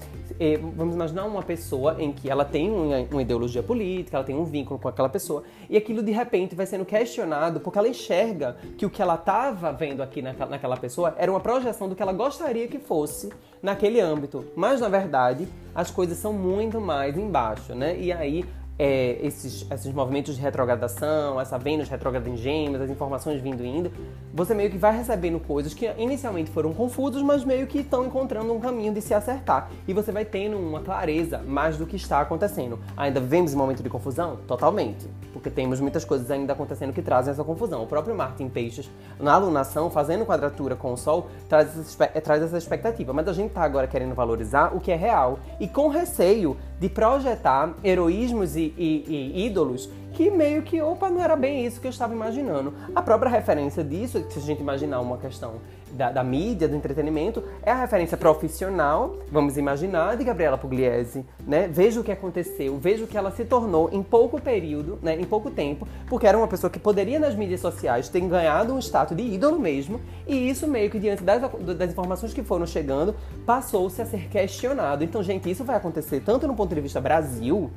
vamos 0.75 0.95
imaginar 0.95 1.25
uma 1.25 1.41
pessoa 1.41 1.95
em 1.99 2.11
que 2.11 2.29
ela 2.29 2.45
tem 2.45 2.69
uma 2.69 3.21
ideologia 3.21 3.63
política, 3.63 4.17
ela 4.17 4.25
tem 4.25 4.35
um 4.35 4.45
vínculo 4.45 4.79
com 4.79 4.87
aquela 4.87 5.09
pessoa, 5.09 5.43
e 5.69 5.77
aquilo 5.77 6.01
de 6.03 6.11
repente 6.11 6.55
vai 6.55 6.65
sendo 6.65 6.85
questionado 6.85 7.59
porque 7.59 7.77
ela 7.77 7.87
enxerga 7.87 8.57
que 8.77 8.85
o 8.85 8.89
que 8.89 9.01
ela 9.01 9.15
estava 9.15 9.71
vendo 9.71 10.01
aqui 10.01 10.21
naquela, 10.21 10.49
naquela 10.51 10.77
pessoa 10.77 11.15
era 11.17 11.31
uma 11.31 11.39
projeção 11.39 11.87
do 11.87 11.95
que 11.95 12.01
ela 12.01 12.13
gostaria 12.13 12.67
que 12.67 12.79
fosse 12.79 13.29
naquele 13.61 13.99
âmbito. 13.99 14.45
Mas 14.55 14.81
na 14.81 14.89
verdade, 14.89 15.47
as 15.73 15.89
coisas 15.89 16.17
são 16.17 16.33
muito 16.33 16.79
mais 16.79 17.17
embaixo, 17.17 17.73
né? 17.73 17.97
E 17.97 18.11
aí 18.11 18.45
é, 18.77 19.17
esses, 19.21 19.65
esses 19.69 19.93
movimentos 19.93 20.35
de 20.35 20.41
retrogradação, 20.41 21.39
essa 21.39 21.57
Vênus 21.57 21.89
retrograda 21.89 22.27
em 22.29 22.35
gêmeos, 22.35 22.81
as 22.81 22.89
informações 22.89 23.41
vindo 23.41 23.63
e 23.63 23.67
indo, 23.67 23.91
você 24.33 24.53
meio 24.53 24.69
que 24.69 24.77
vai 24.77 24.95
recebendo 24.95 25.39
coisas 25.39 25.73
que 25.73 25.89
inicialmente 25.97 26.49
foram 26.49 26.73
confusas, 26.73 27.21
mas 27.21 27.45
meio 27.45 27.67
que 27.67 27.79
estão 27.79 28.05
encontrando 28.05 28.51
um 28.51 28.59
caminho 28.59 28.93
de 28.93 29.01
se 29.01 29.13
acertar. 29.13 29.69
E 29.87 29.93
você 29.93 30.11
vai 30.11 30.25
tendo 30.25 30.57
uma 30.57 30.81
clareza 30.81 31.39
mais 31.39 31.77
do 31.77 31.85
que 31.85 31.95
está 31.95 32.21
acontecendo. 32.21 32.79
Ainda 32.97 33.19
vivemos 33.19 33.53
um 33.53 33.57
momento 33.57 33.83
de 33.83 33.89
confusão? 33.89 34.37
Totalmente. 34.47 35.07
Porque 35.31 35.49
temos 35.49 35.79
muitas 35.79 36.03
coisas 36.03 36.29
ainda 36.31 36.53
acontecendo 36.53 36.93
que 36.93 37.01
trazem 37.01 37.31
essa 37.31 37.43
confusão. 37.43 37.83
O 37.83 37.87
próprio 37.87 38.15
Marte 38.15 38.43
em 38.43 38.49
Peixes, 38.49 38.89
na 39.19 39.33
alunação, 39.33 39.89
fazendo 39.89 40.25
quadratura 40.25 40.75
com 40.75 40.93
o 40.93 40.97
Sol, 40.97 41.27
traz 41.47 41.77
essa, 41.77 42.07
traz 42.07 42.41
essa 42.43 42.57
expectativa. 42.57 43.13
Mas 43.13 43.27
a 43.27 43.33
gente 43.33 43.49
está 43.49 43.63
agora 43.63 43.87
querendo 43.87 44.15
valorizar 44.15 44.75
o 44.75 44.79
que 44.79 44.91
é 44.91 44.95
real 44.95 45.39
e 45.59 45.67
com 45.67 45.87
receio 45.87 46.57
de 46.79 46.89
projetar 46.89 47.75
heroísmos 47.83 48.55
e, 48.55 48.73
e, 48.77 49.05
e, 49.07 49.45
ídolos 49.45 49.89
que 50.13 50.29
meio 50.29 50.61
que, 50.61 50.81
opa, 50.81 51.09
não 51.09 51.21
era 51.21 51.35
bem 51.35 51.65
isso 51.65 51.81
que 51.81 51.87
eu 51.87 51.91
estava 51.91 52.13
imaginando. 52.13 52.73
A 52.95 53.01
própria 53.01 53.29
referência 53.29 53.83
disso, 53.83 54.23
se 54.29 54.39
a 54.39 54.41
gente 54.41 54.61
imaginar 54.61 54.99
uma 55.01 55.17
questão 55.17 55.55
da, 55.91 56.11
da, 56.11 56.23
mídia, 56.23 56.67
do 56.67 56.75
entretenimento, 56.75 57.43
é 57.61 57.71
a 57.71 57.75
referência 57.75 58.17
profissional, 58.17 59.15
vamos 59.31 59.57
imaginar, 59.57 60.17
de 60.17 60.23
Gabriela 60.23 60.57
Pugliese, 60.57 61.25
né? 61.45 61.67
Veja 61.67 61.99
o 61.99 62.03
que 62.03 62.11
aconteceu, 62.11 62.77
veja 62.77 63.03
o 63.03 63.07
que 63.07 63.17
ela 63.17 63.31
se 63.31 63.45
tornou 63.45 63.89
em 63.91 64.01
pouco 64.01 64.41
período, 64.41 64.97
né? 65.01 65.19
Em 65.19 65.23
pouco 65.23 65.51
tempo, 65.51 65.87
porque 66.07 66.27
era 66.27 66.37
uma 66.37 66.47
pessoa 66.47 66.69
que 66.69 66.79
poderia 66.79 67.19
nas 67.19 67.35
mídias 67.35 67.61
sociais 67.61 68.09
ter 68.09 68.21
ganhado 68.21 68.73
um 68.73 68.79
status 68.79 69.15
de 69.15 69.23
ídolo 69.23 69.59
mesmo, 69.59 69.99
e 70.27 70.49
isso 70.49 70.67
meio 70.67 70.89
que 70.89 70.99
diante 70.99 71.23
das, 71.23 71.41
das 71.77 71.91
informações 71.91 72.33
que 72.33 72.43
foram 72.43 72.65
chegando, 72.65 73.15
passou-se 73.45 74.01
a 74.01 74.05
ser 74.05 74.27
questionado. 74.29 75.03
Então, 75.03 75.21
gente, 75.21 75.49
isso 75.49 75.63
vai 75.63 75.75
acontecer 75.75 76.21
tanto 76.21 76.47
no 76.47 76.55
ponto 76.55 76.73
de 76.73 76.81
vista 76.81 76.99
Brasil, 76.99 77.69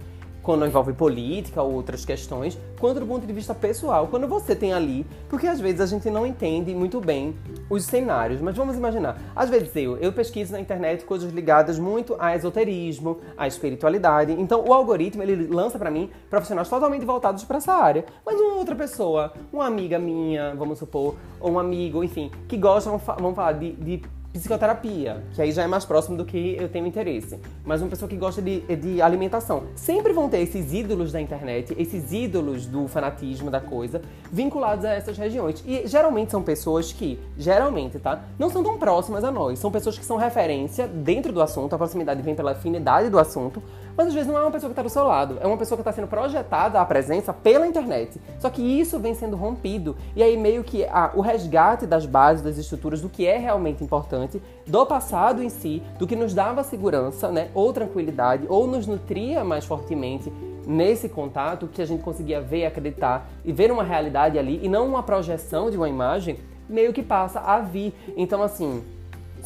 quando 0.46 0.64
envolve 0.64 0.92
política 0.92 1.60
ou 1.60 1.72
outras 1.72 2.04
questões, 2.04 2.56
quanto 2.78 3.00
do 3.00 3.06
ponto 3.06 3.26
de 3.26 3.32
vista 3.32 3.52
pessoal, 3.52 4.06
quando 4.06 4.28
você 4.28 4.54
tem 4.54 4.72
ali, 4.72 5.04
porque 5.28 5.48
às 5.48 5.58
vezes 5.58 5.80
a 5.80 5.86
gente 5.86 6.08
não 6.08 6.24
entende 6.24 6.72
muito 6.72 7.00
bem 7.00 7.34
os 7.68 7.84
cenários, 7.84 8.40
mas 8.40 8.56
vamos 8.56 8.76
imaginar, 8.76 9.20
às 9.34 9.50
vezes 9.50 9.74
eu, 9.74 9.96
eu 9.96 10.12
pesquiso 10.12 10.52
na 10.52 10.60
internet 10.60 11.04
coisas 11.04 11.32
ligadas 11.32 11.80
muito 11.80 12.14
a 12.20 12.36
esoterismo, 12.36 13.18
à 13.36 13.48
espiritualidade, 13.48 14.32
então 14.34 14.64
o 14.64 14.72
algoritmo 14.72 15.20
ele 15.20 15.48
lança 15.48 15.80
para 15.80 15.90
mim 15.90 16.08
profissionais 16.30 16.68
totalmente 16.68 17.04
voltados 17.04 17.42
para 17.42 17.56
essa 17.56 17.72
área, 17.72 18.04
mas 18.24 18.40
uma 18.40 18.54
outra 18.54 18.76
pessoa, 18.76 19.32
uma 19.52 19.66
amiga 19.66 19.98
minha, 19.98 20.54
vamos 20.54 20.78
supor, 20.78 21.16
ou 21.40 21.50
um 21.54 21.58
amigo, 21.58 22.04
enfim, 22.04 22.30
que 22.46 22.56
gosta, 22.56 22.88
vamos 23.18 23.34
falar 23.34 23.54
de, 23.54 23.72
de 23.72 24.00
psicoterapia, 24.38 25.22
que 25.34 25.42
aí 25.42 25.52
já 25.52 25.62
é 25.62 25.66
mais 25.66 25.84
próximo 25.84 26.16
do 26.16 26.24
que 26.24 26.56
eu 26.58 26.68
tenho 26.68 26.86
interesse. 26.86 27.38
Mas 27.64 27.80
uma 27.80 27.88
pessoa 27.90 28.08
que 28.08 28.16
gosta 28.16 28.42
de, 28.42 28.60
de 28.76 29.02
alimentação. 29.02 29.64
Sempre 29.74 30.12
vão 30.12 30.28
ter 30.28 30.40
esses 30.40 30.72
ídolos 30.72 31.12
da 31.12 31.20
internet, 31.20 31.74
esses 31.78 32.12
ídolos 32.12 32.66
do 32.66 32.86
fanatismo 32.88 33.50
da 33.50 33.60
coisa, 33.60 34.02
vinculados 34.30 34.84
a 34.84 34.92
essas 34.92 35.16
regiões. 35.16 35.62
E 35.66 35.86
geralmente 35.86 36.30
são 36.30 36.42
pessoas 36.42 36.92
que, 36.92 37.18
geralmente, 37.36 37.98
tá? 37.98 38.24
Não 38.38 38.50
são 38.50 38.62
tão 38.62 38.78
próximas 38.78 39.24
a 39.24 39.30
nós. 39.30 39.58
São 39.58 39.70
pessoas 39.70 39.98
que 39.98 40.04
são 40.04 40.16
referência 40.16 40.86
dentro 40.86 41.32
do 41.32 41.40
assunto, 41.40 41.74
a 41.74 41.78
proximidade 41.78 42.22
vem 42.22 42.34
pela 42.34 42.52
afinidade 42.52 43.08
do 43.08 43.18
assunto, 43.18 43.62
mas 43.96 44.08
às 44.08 44.14
vezes 44.14 44.28
não 44.28 44.36
é 44.36 44.42
uma 44.42 44.50
pessoa 44.50 44.68
que 44.68 44.72
está 44.72 44.82
do 44.82 44.90
seu 44.90 45.04
lado, 45.04 45.38
é 45.40 45.46
uma 45.46 45.56
pessoa 45.56 45.76
que 45.76 45.80
está 45.80 45.92
sendo 45.92 46.08
projetada 46.08 46.80
a 46.80 46.84
presença 46.84 47.32
pela 47.32 47.66
internet. 47.66 48.20
Só 48.38 48.50
que 48.50 48.60
isso 48.62 48.98
vem 48.98 49.14
sendo 49.14 49.36
rompido, 49.36 49.96
e 50.14 50.22
aí 50.22 50.36
meio 50.36 50.62
que 50.62 50.84
ah, 50.84 51.10
o 51.14 51.20
resgate 51.20 51.86
das 51.86 52.04
bases, 52.06 52.42
das 52.42 52.58
estruturas, 52.58 53.00
do 53.00 53.08
que 53.08 53.26
é 53.26 53.38
realmente 53.38 53.82
importante, 53.82 54.42
do 54.66 54.84
passado 54.84 55.42
em 55.42 55.48
si, 55.48 55.82
do 55.98 56.06
que 56.06 56.16
nos 56.16 56.34
dava 56.34 56.62
segurança, 56.62 57.30
né, 57.30 57.50
ou 57.54 57.72
tranquilidade, 57.72 58.44
ou 58.48 58.66
nos 58.66 58.86
nutria 58.86 59.44
mais 59.44 59.64
fortemente 59.64 60.32
nesse 60.66 61.08
contato, 61.08 61.68
que 61.68 61.80
a 61.80 61.86
gente 61.86 62.02
conseguia 62.02 62.40
ver, 62.40 62.66
acreditar 62.66 63.28
e 63.44 63.52
ver 63.52 63.70
uma 63.70 63.84
realidade 63.84 64.38
ali, 64.38 64.60
e 64.62 64.68
não 64.68 64.86
uma 64.86 65.02
projeção 65.02 65.70
de 65.70 65.76
uma 65.76 65.88
imagem, 65.88 66.38
meio 66.68 66.92
que 66.92 67.02
passa 67.02 67.40
a 67.40 67.60
vir. 67.60 67.94
Então, 68.16 68.42
assim, 68.42 68.82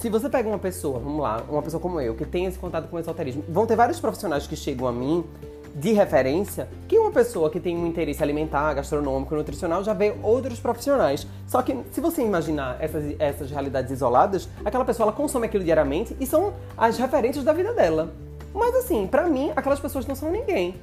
se 0.01 0.09
você 0.09 0.31
pega 0.31 0.49
uma 0.49 0.59
pessoa, 0.59 0.99
vamos 0.99 1.21
lá, 1.21 1.45
uma 1.47 1.61
pessoa 1.61 1.79
como 1.79 2.01
eu, 2.01 2.15
que 2.15 2.25
tem 2.25 2.47
esse 2.47 2.59
contato 2.59 2.89
com 2.89 2.97
o 2.97 2.99
esoterismo, 2.99 3.45
vão 3.47 3.67
ter 3.67 3.77
vários 3.77 4.01
profissionais 4.01 4.47
que 4.47 4.57
chegam 4.57 4.89
a 4.89 4.93
mim 4.93 5.23
de 5.75 5.93
referência 5.93 6.69
que 6.89 6.99
uma 6.99 7.11
pessoa 7.11 7.51
que 7.51 7.61
tem 7.61 7.77
um 7.77 7.87
interesse 7.87 8.23
alimentar, 8.23 8.73
gastronômico, 8.73 9.35
nutricional 9.35 9.85
já 9.85 9.93
vê 9.93 10.15
outros 10.23 10.59
profissionais. 10.59 11.27
Só 11.47 11.61
que 11.61 11.77
se 11.93 12.01
você 12.01 12.23
imaginar 12.23 12.79
essas, 12.81 13.15
essas 13.19 13.51
realidades 13.51 13.93
isoladas, 13.93 14.49
aquela 14.65 14.87
pessoa 14.87 15.05
ela 15.05 15.13
consome 15.13 15.47
aquilo 15.47 15.63
diariamente 15.63 16.17
e 16.19 16.27
são 16.27 16.55
as 16.79 16.97
referências 16.97 17.45
da 17.45 17.53
vida 17.53 17.75
dela. 17.75 18.11
Mas 18.55 18.75
assim, 18.77 19.07
para 19.07 19.29
mim, 19.29 19.53
aquelas 19.55 19.79
pessoas 19.79 20.07
não 20.07 20.15
são 20.15 20.31
ninguém 20.31 20.75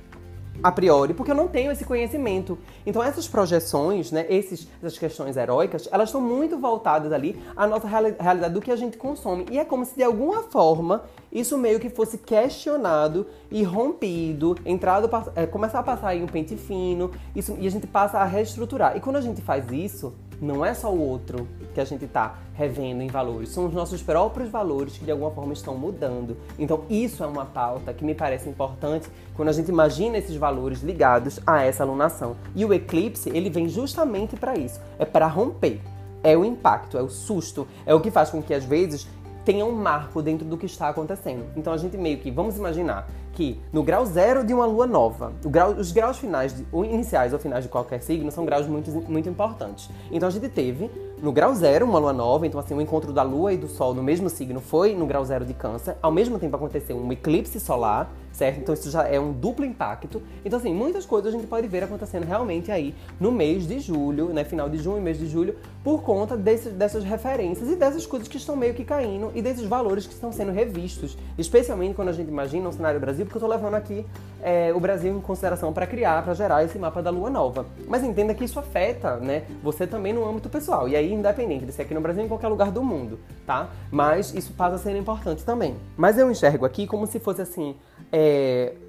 a 0.61 0.71
priori, 0.71 1.13
porque 1.13 1.31
eu 1.31 1.35
não 1.35 1.47
tenho 1.47 1.71
esse 1.71 1.85
conhecimento. 1.85 2.57
Então 2.85 3.03
essas 3.03 3.27
projeções, 3.27 4.11
né, 4.11 4.25
esses, 4.29 4.67
essas 4.81 4.97
questões 4.97 5.37
heróicas, 5.37 5.87
elas 5.91 6.09
estão 6.09 6.21
muito 6.21 6.57
voltadas 6.57 7.11
ali 7.11 7.41
à 7.55 7.67
nossa 7.67 7.87
reali 7.87 8.15
realidade 8.19 8.53
do 8.53 8.61
que 8.61 8.71
a 8.71 8.75
gente 8.75 8.97
consome. 8.97 9.45
E 9.51 9.59
é 9.59 9.65
como 9.65 9.85
se 9.85 9.95
de 9.95 10.03
alguma 10.03 10.43
forma 10.43 11.03
isso 11.39 11.57
meio 11.57 11.79
que 11.79 11.89
fosse 11.89 12.17
questionado 12.17 13.27
e 13.51 13.63
rompido, 13.63 14.55
entrado, 14.65 15.09
é, 15.35 15.45
começar 15.45 15.79
a 15.79 15.83
passar 15.83 16.09
aí 16.09 16.23
um 16.23 16.27
pente 16.27 16.55
fino, 16.55 17.11
isso, 17.35 17.55
e 17.59 17.67
a 17.67 17.71
gente 17.71 17.87
passa 17.87 18.19
a 18.19 18.25
reestruturar. 18.25 18.97
E 18.97 18.99
quando 18.99 19.17
a 19.17 19.21
gente 19.21 19.41
faz 19.41 19.71
isso, 19.71 20.13
não 20.41 20.63
é 20.63 20.73
só 20.73 20.91
o 20.91 20.99
outro 20.99 21.47
que 21.73 21.81
a 21.81 21.85
gente 21.85 22.05
está 22.05 22.37
revendo 22.53 23.01
em 23.01 23.07
valores, 23.07 23.49
são 23.49 23.65
os 23.65 23.73
nossos 23.73 24.01
próprios 24.01 24.49
valores 24.49 24.97
que 24.97 25.05
de 25.05 25.11
alguma 25.11 25.31
forma 25.31 25.53
estão 25.53 25.75
mudando. 25.75 26.37
Então, 26.57 26.83
isso 26.89 27.23
é 27.23 27.27
uma 27.27 27.45
pauta 27.45 27.93
que 27.93 28.03
me 28.03 28.15
parece 28.15 28.49
importante 28.49 29.09
quando 29.35 29.49
a 29.49 29.51
gente 29.51 29.69
imagina 29.69 30.17
esses 30.17 30.35
valores 30.35 30.81
ligados 30.81 31.39
a 31.45 31.63
essa 31.63 31.83
alunação. 31.83 32.35
E 32.55 32.65
o 32.65 32.73
eclipse, 32.73 33.29
ele 33.29 33.49
vem 33.49 33.69
justamente 33.69 34.35
para 34.35 34.57
isso, 34.57 34.79
é 34.97 35.05
para 35.05 35.27
romper. 35.27 35.81
É 36.23 36.35
o 36.35 36.43
impacto, 36.43 36.97
é 36.97 37.01
o 37.01 37.09
susto, 37.09 37.67
é 37.85 37.93
o 37.93 38.01
que 38.01 38.09
faz 38.09 38.29
com 38.29 38.41
que 38.41 38.53
às 38.53 38.65
vezes 38.65 39.07
tenha 39.47 39.65
um 39.65 39.71
marco 39.71 40.21
dentro 40.21 40.45
do 40.45 40.57
que 40.57 40.65
está 40.65 40.89
acontecendo. 40.89 41.45
Então 41.55 41.71
a 41.71 41.77
gente 41.77 41.95
meio 41.95 42.17
que, 42.17 42.29
vamos 42.29 42.57
imaginar 42.57 43.09
que 43.31 43.57
no 43.71 43.81
grau 43.81 44.05
zero 44.05 44.43
de 44.43 44.53
uma 44.53 44.65
lua 44.65 44.85
nova, 44.85 45.31
grau, 45.45 45.71
os 45.71 45.93
graus 45.93 46.17
finais, 46.17 46.53
de, 46.53 46.65
ou 46.69 46.83
iniciais 46.83 47.31
ou 47.31 47.39
finais 47.39 47.63
de 47.63 47.69
qualquer 47.69 48.01
signo, 48.01 48.29
são 48.29 48.43
graus 48.43 48.67
muito, 48.67 48.91
muito 49.09 49.29
importantes. 49.29 49.89
Então 50.11 50.27
a 50.27 50.31
gente 50.33 50.49
teve 50.49 50.91
no 51.21 51.31
grau 51.31 51.55
zero 51.55 51.85
uma 51.85 51.97
lua 51.97 52.11
nova, 52.11 52.45
então 52.45 52.59
assim, 52.59 52.73
o 52.73 52.81
encontro 52.81 53.13
da 53.13 53.23
lua 53.23 53.53
e 53.53 53.57
do 53.57 53.69
sol 53.69 53.93
no 53.93 54.03
mesmo 54.03 54.29
signo 54.29 54.59
foi 54.59 54.93
no 54.93 55.05
grau 55.05 55.23
zero 55.23 55.45
de 55.45 55.53
câncer. 55.53 55.95
Ao 56.01 56.11
mesmo 56.11 56.37
tempo 56.37 56.53
aconteceu 56.57 56.97
um 56.97 57.09
eclipse 57.13 57.57
solar 57.57 58.11
certo? 58.37 58.59
Então 58.59 58.73
isso 58.73 58.91
já 58.91 59.03
é 59.07 59.19
um 59.19 59.33
duplo 59.33 59.65
impacto. 59.65 60.21
Então, 60.45 60.59
assim, 60.59 60.73
muitas 60.73 61.05
coisas 61.05 61.33
a 61.33 61.35
gente 61.35 61.47
pode 61.47 61.67
ver 61.67 61.83
acontecendo 61.83 62.23
realmente 62.23 62.71
aí 62.71 62.93
no 63.19 63.31
mês 63.31 63.67
de 63.67 63.79
julho, 63.79 64.27
né? 64.27 64.43
Final 64.43 64.69
de 64.69 64.77
junho 64.77 64.99
e 64.99 65.01
mês 65.01 65.17
de 65.17 65.27
julho, 65.27 65.55
por 65.83 66.03
conta 66.03 66.37
desse, 66.37 66.69
dessas 66.69 67.03
referências 67.03 67.67
e 67.69 67.75
dessas 67.75 68.05
coisas 68.05 68.27
que 68.27 68.37
estão 68.37 68.55
meio 68.55 68.75
que 68.75 68.85
caindo 68.85 69.31
e 69.33 69.41
desses 69.41 69.63
valores 69.63 70.05
que 70.05 70.13
estão 70.13 70.31
sendo 70.31 70.51
revistos. 70.51 71.17
Especialmente 71.37 71.95
quando 71.95 72.09
a 72.09 72.13
gente 72.13 72.27
imagina 72.27 72.69
um 72.69 72.71
cenário 72.71 72.99
Brasil, 72.99 73.25
porque 73.25 73.37
eu 73.37 73.41
tô 73.41 73.47
levando 73.47 73.73
aqui 73.73 74.05
é, 74.43 74.71
o 74.73 74.79
Brasil 74.79 75.15
em 75.15 75.19
consideração 75.19 75.73
para 75.73 75.87
criar, 75.87 76.23
para 76.23 76.35
gerar 76.35 76.63
esse 76.63 76.77
mapa 76.77 77.01
da 77.01 77.09
lua 77.09 77.31
nova. 77.31 77.65
Mas 77.87 78.03
entenda 78.03 78.35
que 78.35 78.43
isso 78.43 78.59
afeta, 78.59 79.17
né? 79.17 79.43
Você 79.63 79.87
também 79.87 80.13
no 80.13 80.27
âmbito 80.29 80.47
pessoal. 80.47 80.87
E 80.87 80.95
aí, 80.95 81.11
independente 81.11 81.65
de 81.65 81.71
ser 81.71 81.83
aqui 81.83 81.93
no 81.93 82.01
Brasil 82.01 82.23
em 82.23 82.27
qualquer 82.27 82.49
lugar 82.49 82.71
do 82.71 82.83
mundo, 82.83 83.19
tá? 83.47 83.69
Mas 83.89 84.31
isso 84.33 84.53
passa 84.53 84.75
a 84.75 84.77
ser 84.77 84.95
importante 84.95 85.43
também. 85.43 85.75
Mas 85.95 86.19
eu 86.19 86.29
enxergo 86.29 86.65
aqui 86.65 86.85
como 86.85 87.07
se 87.07 87.19
fosse 87.19 87.41
assim 87.41 87.75
é, 88.11 88.26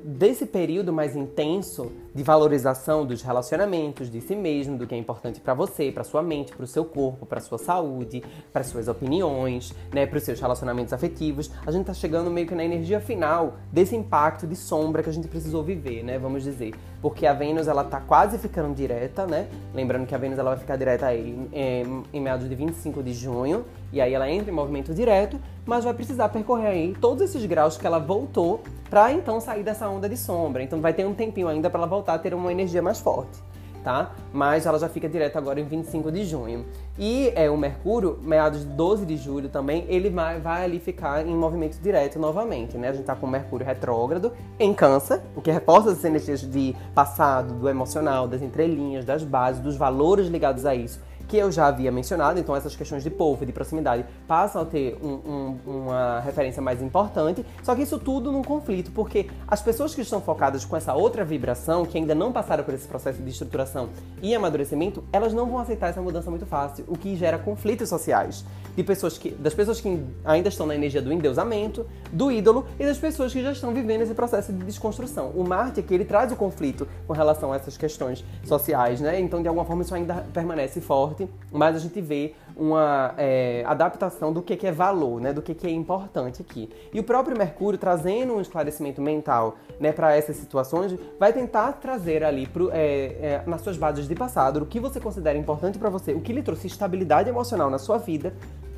desse 0.02 0.47
período 0.47 0.92
mais 0.92 1.14
intenso 1.16 1.92
de 2.15 2.23
valorização 2.23 3.05
dos 3.05 3.23
relacionamentos, 3.23 4.11
de 4.11 4.21
si 4.21 4.35
mesmo, 4.35 4.77
do 4.77 4.87
que 4.87 4.95
é 4.95 4.99
importante 4.99 5.41
para 5.41 5.55
você, 5.55 5.91
para 5.93 6.05
sua 6.05 6.23
mente, 6.23 6.55
para 6.55 6.65
o 6.65 6.67
seu 6.67 6.85
corpo, 6.85 7.27
para 7.27 7.41
sua 7.41 7.59
saúde, 7.59 8.23
para 8.53 8.65
suas 8.65 8.88
opiniões, 8.88 9.75
né, 9.93 10.07
para 10.07 10.19
os 10.19 10.25
seus 10.25 10.41
relacionamentos 10.41 10.93
afetivos, 10.93 11.50
a 11.67 11.71
gente 11.71 11.83
está 11.83 11.95
chegando 11.95 12.31
meio 12.31 12.47
que 12.47 12.55
na 12.55 12.65
energia 12.65 13.00
final 13.00 13.57
desse 13.73 13.95
impacto 13.95 14.47
de 14.47 14.57
sombra 14.57 15.03
que 15.03 15.11
a 15.11 15.12
gente 15.12 15.29
precisou 15.29 15.62
viver, 15.62 16.03
né, 16.03 16.19
vamos 16.19 16.43
dizer, 16.43 16.75
porque 17.00 17.27
a 17.27 17.33
Vênus 17.33 17.69
ela 17.69 17.85
tá 17.85 18.00
quase 18.00 18.38
ficando 18.38 18.75
direta, 18.75 19.27
né? 19.27 19.49
Lembrando 19.73 20.07
que 20.07 20.15
a 20.15 20.19
Vênus 20.19 20.38
ela 20.38 20.50
vai 20.50 20.59
ficar 20.59 20.77
direta 20.77 21.07
aí 21.07 21.38
em, 21.53 22.03
em 22.12 22.21
meados 22.21 22.49
de 22.49 22.55
25 22.55 23.03
de 23.03 23.12
junho, 23.12 23.65
e 23.93 24.00
aí 24.00 24.12
ela 24.12 24.29
entra 24.29 24.50
em 24.50 24.55
movimento 24.55 24.93
direto, 24.93 25.41
mas 25.65 25.85
vai 25.85 25.95
precisar 25.95 26.29
percorrer 26.29 26.67
aí 26.67 26.97
todos 27.00 27.23
esses 27.23 27.45
graus 27.47 27.77
que 27.77 27.87
ela 27.87 27.99
voltou 27.99 28.62
para 28.91 29.12
então 29.12 29.41
sair 29.41 29.62
dessa 29.62 29.88
onda 29.88 30.09
de 30.09 30.17
sombra. 30.17 30.62
Então 30.62 30.81
vai 30.81 30.93
ter 30.93 31.07
um 31.07 31.15
tempinho 31.15 31.49
ainda 31.49 31.71
para 31.71 31.81
ela 31.81 31.87
voltar 31.99 32.14
a 32.14 32.19
ter 32.19 32.33
uma 32.35 32.50
energia 32.52 32.81
mais 32.81 33.00
forte. 33.00 33.47
tá? 33.83 34.11
Mas 34.33 34.67
ela 34.67 34.78
já 34.78 34.88
fica 34.88 35.09
direto 35.09 35.37
agora 35.37 35.61
em 35.61 35.64
25 35.64 36.11
de 36.11 36.25
junho. 36.25 36.67
E 36.99 37.33
é, 37.35 37.49
o 37.49 37.57
Mercúrio, 37.57 38.19
meados 38.23 38.61
de 38.61 38.67
12 38.67 39.07
de 39.07 39.17
julho 39.17 39.49
também, 39.49 39.85
ele 39.88 40.11
vai, 40.11 40.40
vai 40.40 40.64
ali 40.64 40.81
ficar 40.81 41.26
em 41.26 41.35
movimento 41.35 41.81
direto 41.81 42.19
novamente, 42.19 42.76
né? 42.76 42.88
A 42.88 42.93
gente 42.93 43.05
tá 43.05 43.14
com 43.14 43.26
o 43.26 43.31
Mercúrio 43.31 43.64
retrógrado 43.64 44.33
em 44.59 44.75
Câncer, 44.75 45.23
o 45.35 45.40
que 45.40 45.50
reforça 45.50 45.90
as 45.90 46.05
energias 46.05 46.40
de 46.40 46.75
passado, 46.95 47.55
do 47.55 47.69
emocional, 47.69 48.26
das 48.26 48.43
entrelinhas, 48.43 49.05
das 49.05 49.23
bases, 49.23 49.62
dos 49.62 49.76
valores 49.76 50.26
ligados 50.26 50.67
a 50.67 50.75
isso 50.75 51.00
que 51.29 51.37
eu 51.37 51.53
já 51.53 51.67
havia 51.67 51.93
mencionado, 51.93 52.41
então 52.41 52.57
essas 52.57 52.75
questões 52.75 53.05
de 53.05 53.11
povo, 53.11 53.45
de 53.45 53.53
proximidade, 53.53 54.05
passam 54.27 54.63
a 54.63 54.65
ter 54.65 54.99
um, 55.03 55.09
um, 55.09 55.59
uma 55.67 56.21
referência 56.21 56.63
mais 56.63 56.83
importante, 56.83 57.45
só 57.63 57.75
que 57.75 57.83
isso 57.83 57.99
tudo 57.99 58.33
num 58.33 58.43
conflito, 58.43 58.91
porque 58.93 59.29
as 59.47 59.61
pessoas 59.61 59.95
que 59.95 60.01
estão 60.01 60.21
focadas 60.21 60.65
com 60.65 60.77
essa 60.77 60.95
outra 60.95 61.25
vibração, 61.25 61.85
que 61.85 61.99
ainda 61.99 62.15
não 62.15 62.33
passaram 62.33 62.65
por 62.65 62.73
esse 62.73 62.89
processo 62.89 63.23
de 63.23 63.31
estruturação 63.31 63.91
e 64.23 64.35
amadurecimento, 64.35 65.05
elas 65.13 65.35
não 65.35 65.47
vão 65.47 65.59
aceitar 65.59 65.89
essa 65.89 66.01
mudança 66.01 66.31
muito 66.31 66.47
fácil, 66.47 66.85
o 66.89 66.97
que 66.97 67.15
gera 67.15 67.39
conflitos 67.39 67.89
sociais 67.89 68.45
de 68.79 68.85
pessoas 68.85 69.19
que, 69.19 69.31
das 69.31 69.53
pessoas 69.53 69.81
que 69.81 70.01
ainda 70.25 70.49
estão 70.49 70.65
na 70.65 70.75
energia 70.75 71.03
do 71.03 71.13
endeusamento, 71.13 71.85
do 72.13 72.31
ídolo 72.31 72.65
e 72.79 72.87
das 72.87 72.97
pessoas 72.97 73.33
que 73.33 73.43
já 73.43 73.51
estão 73.51 73.75
vivendo 73.75 74.03
esse 74.03 74.15
processo 74.15 74.53
de 74.53 74.65
desconstrução. 74.65 75.33
O 75.35 75.43
Marte 75.43 75.81
aqui 75.81 75.93
ele 75.93 76.05
traz 76.05 76.31
o 76.31 76.37
conflito 76.37 76.87
com 77.05 77.13
relação 77.13 77.53
a 77.53 77.57
essas 77.57 77.77
questões 77.77 78.25
sociais, 78.45 79.01
né? 79.01 79.19
Então 79.19 79.43
de 79.43 79.49
alguma 79.49 79.65
forma 79.65 79.83
isso 79.83 79.93
ainda 79.95 80.25
permanece 80.33 80.81
forte 80.81 81.18
forte, 81.19 81.29
mas 81.51 81.75
a 81.75 81.79
gente 81.79 82.01
vê 82.01 82.35
uma 82.57 83.15
é, 83.17 83.65
adaptação 83.67 84.33
do 84.33 84.43
que, 84.43 84.57
que 84.57 84.67
é 84.67 84.73
valor, 84.73 85.21
né, 85.21 85.33
do 85.33 85.43
que, 85.43 85.55
que 85.55 85.67
é 85.67 85.71
importante 85.71 86.43
aqui. 86.43 86.69
E 86.93 87.01
o 87.01 87.03
próprio 87.03 87.37
Mercúrio, 87.37 87.79
trazendo 87.79 88.35
um 88.35 88.41
esclarecimento 88.41 89.01
mental 89.01 89.57
né, 89.81 89.93
para 89.93 90.15
essas 90.15 90.37
situações, 90.37 90.95
vai 91.19 91.33
tentar 91.33 91.73
trazer 91.73 92.23
ali 92.25 92.47
pro, 92.47 92.71
é, 92.73 92.77
é, 92.77 93.43
nas 93.47 93.63
suas 93.63 93.77
bases 93.77 94.07
de 94.07 94.15
passado 94.15 94.63
o 94.63 94.67
que 94.67 94.79
você 94.79 95.01
considera 95.01 95.37
importante 95.37 95.79
para 95.79 95.91
você, 95.91 96.13
o 96.13 96.21
que 96.21 96.33
lhe 96.33 96.43
trouxe 96.43 96.67
estabilidade 96.67 97.29
emocional 97.29 97.71
na 97.71 97.79
sua 97.79 97.99
vida, 97.99 98.33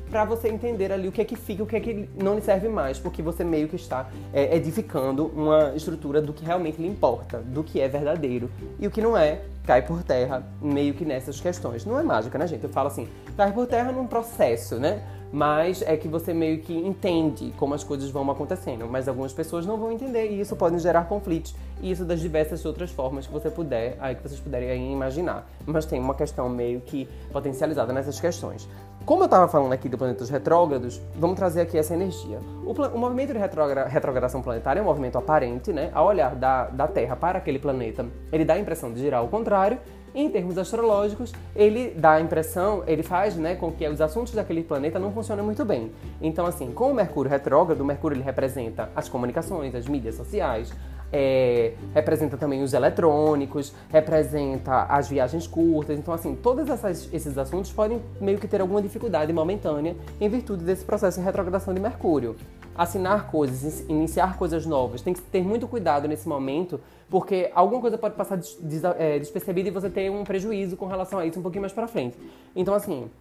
para 0.09 0.25
você 0.25 0.49
entender 0.49 0.91
ali 0.91 1.07
o 1.07 1.11
que 1.11 1.21
é 1.21 1.25
que 1.25 1.37
fica, 1.37 1.63
o 1.63 1.65
que 1.65 1.75
é 1.77 1.79
que 1.79 2.09
não 2.21 2.35
lhe 2.35 2.41
serve 2.41 2.67
mais, 2.67 2.99
porque 2.99 3.21
você 3.21 3.45
meio 3.45 3.69
que 3.69 3.77
está 3.77 4.09
é, 4.33 4.57
edificando 4.57 5.27
uma 5.27 5.73
estrutura 5.73 6.21
do 6.21 6.33
que 6.33 6.43
realmente 6.43 6.81
lhe 6.81 6.87
importa, 6.87 7.37
do 7.39 7.63
que 7.63 7.79
é 7.79 7.87
verdadeiro 7.87 8.51
e 8.77 8.85
o 8.85 8.91
que 8.91 9.01
não 9.01 9.17
é 9.17 9.41
cai 9.63 9.81
por 9.81 10.03
terra 10.03 10.43
meio 10.61 10.93
que 10.93 11.05
nessas 11.05 11.39
questões. 11.39 11.85
Não 11.85 11.99
é 11.99 12.03
mágica, 12.03 12.37
né, 12.37 12.47
gente? 12.47 12.63
Eu 12.63 12.69
falo 12.69 12.87
assim, 12.87 13.07
cai 13.37 13.51
por 13.51 13.67
terra 13.67 13.91
num 13.91 14.07
processo, 14.07 14.77
né? 14.77 15.03
Mas 15.31 15.81
é 15.81 15.95
que 15.95 16.07
você 16.07 16.33
meio 16.33 16.59
que 16.59 16.73
entende 16.73 17.53
como 17.57 17.73
as 17.73 17.83
coisas 17.83 18.09
vão 18.09 18.29
acontecendo, 18.29 18.85
mas 18.87 19.07
algumas 19.07 19.31
pessoas 19.31 19.65
não 19.65 19.77
vão 19.77 19.91
entender 19.91 20.29
e 20.29 20.41
isso 20.41 20.55
pode 20.55 20.77
gerar 20.79 21.05
conflitos. 21.05 21.55
E 21.81 21.89
isso 21.89 22.05
das 22.05 22.19
diversas 22.19 22.63
outras 22.65 22.91
formas 22.91 23.25
que 23.25 23.33
você 23.33 23.49
puder, 23.49 23.97
aí 23.99 24.13
que 24.13 24.21
vocês 24.21 24.39
puderem 24.39 24.91
imaginar. 24.91 25.47
Mas 25.65 25.85
tem 25.85 25.99
uma 25.99 26.13
questão 26.13 26.47
meio 26.49 26.81
que 26.81 27.07
potencializada 27.31 27.91
nessas 27.93 28.19
questões. 28.19 28.67
Como 29.05 29.23
eu 29.23 29.25
estava 29.25 29.47
falando 29.47 29.73
aqui 29.73 29.89
do 29.89 29.97
planetas 29.97 30.29
retrógrados, 30.29 31.01
vamos 31.15 31.35
trazer 31.35 31.61
aqui 31.61 31.75
essa 31.75 31.95
energia. 31.95 32.37
O, 32.63 32.71
o 32.71 32.99
movimento 32.99 33.33
de 33.33 33.39
retrogra 33.39 33.87
retrogradação 33.87 34.43
planetária 34.43 34.79
é 34.79 34.83
um 34.83 34.85
movimento 34.85 35.17
aparente, 35.17 35.73
né? 35.73 35.89
Ao 35.91 36.05
olhar 36.05 36.35
da, 36.35 36.65
da 36.67 36.87
Terra 36.87 37.15
para 37.15 37.39
aquele 37.39 37.57
planeta, 37.57 38.05
ele 38.31 38.45
dá 38.45 38.53
a 38.53 38.59
impressão 38.59 38.93
de 38.93 38.99
girar 38.99 39.21
ao 39.21 39.27
contrário. 39.27 39.79
Em 40.13 40.29
termos 40.29 40.57
astrológicos, 40.57 41.31
ele 41.55 41.93
dá 41.95 42.13
a 42.13 42.21
impressão, 42.21 42.83
ele 42.85 43.01
faz 43.01 43.35
né, 43.35 43.55
com 43.55 43.71
que 43.71 43.87
os 43.87 44.01
assuntos 44.01 44.33
daquele 44.33 44.63
planeta 44.63 44.99
não 44.99 45.11
funcionem 45.11 45.43
muito 45.43 45.63
bem. 45.63 45.91
Então, 46.21 46.45
assim, 46.45 46.71
com 46.71 46.91
o 46.91 46.93
Mercúrio 46.93 47.31
retrógrado, 47.31 47.79
o 47.79 47.85
Mercúrio 47.85 48.15
ele 48.15 48.23
representa 48.23 48.89
as 48.95 49.07
comunicações, 49.07 49.73
as 49.73 49.87
mídias 49.87 50.15
sociais, 50.15 50.73
é, 51.11 51.73
representa 51.93 52.37
também 52.37 52.63
os 52.63 52.73
eletrônicos, 52.73 53.73
representa 53.89 54.83
as 54.83 55.09
viagens 55.09 55.45
curtas. 55.45 55.97
Então, 55.97 56.13
assim, 56.13 56.35
todos 56.35 56.65
esses 57.11 57.37
assuntos 57.37 57.71
podem 57.71 58.01
meio 58.19 58.37
que 58.37 58.47
ter 58.47 58.61
alguma 58.61 58.81
dificuldade 58.81 59.31
momentânea 59.33 59.95
em 60.19 60.29
virtude 60.29 60.63
desse 60.63 60.85
processo 60.85 61.19
de 61.19 61.25
retrogradação 61.25 61.73
de 61.73 61.79
Mercúrio. 61.79 62.35
Assinar 62.73 63.29
coisas, 63.29 63.81
iniciar 63.89 64.37
coisas 64.37 64.65
novas, 64.65 65.01
tem 65.01 65.13
que 65.13 65.21
ter 65.21 65.43
muito 65.43 65.67
cuidado 65.67 66.07
nesse 66.07 66.27
momento, 66.27 66.79
porque 67.11 67.51
alguma 67.53 67.81
coisa 67.81 67.97
pode 67.97 68.15
passar 68.15 68.37
des, 68.37 68.57
des, 68.61 68.83
é, 68.85 69.19
despercebida 69.19 69.67
e 69.67 69.71
você 69.71 69.89
ter 69.89 70.09
um 70.09 70.23
prejuízo 70.23 70.77
com 70.77 70.85
relação 70.85 71.19
a 71.19 71.25
isso 71.25 71.37
um 71.37 71.41
pouquinho 71.41 71.61
mais 71.61 71.73
para 71.73 71.85
frente. 71.85 72.17
Então, 72.55 72.73
assim, 72.73 73.11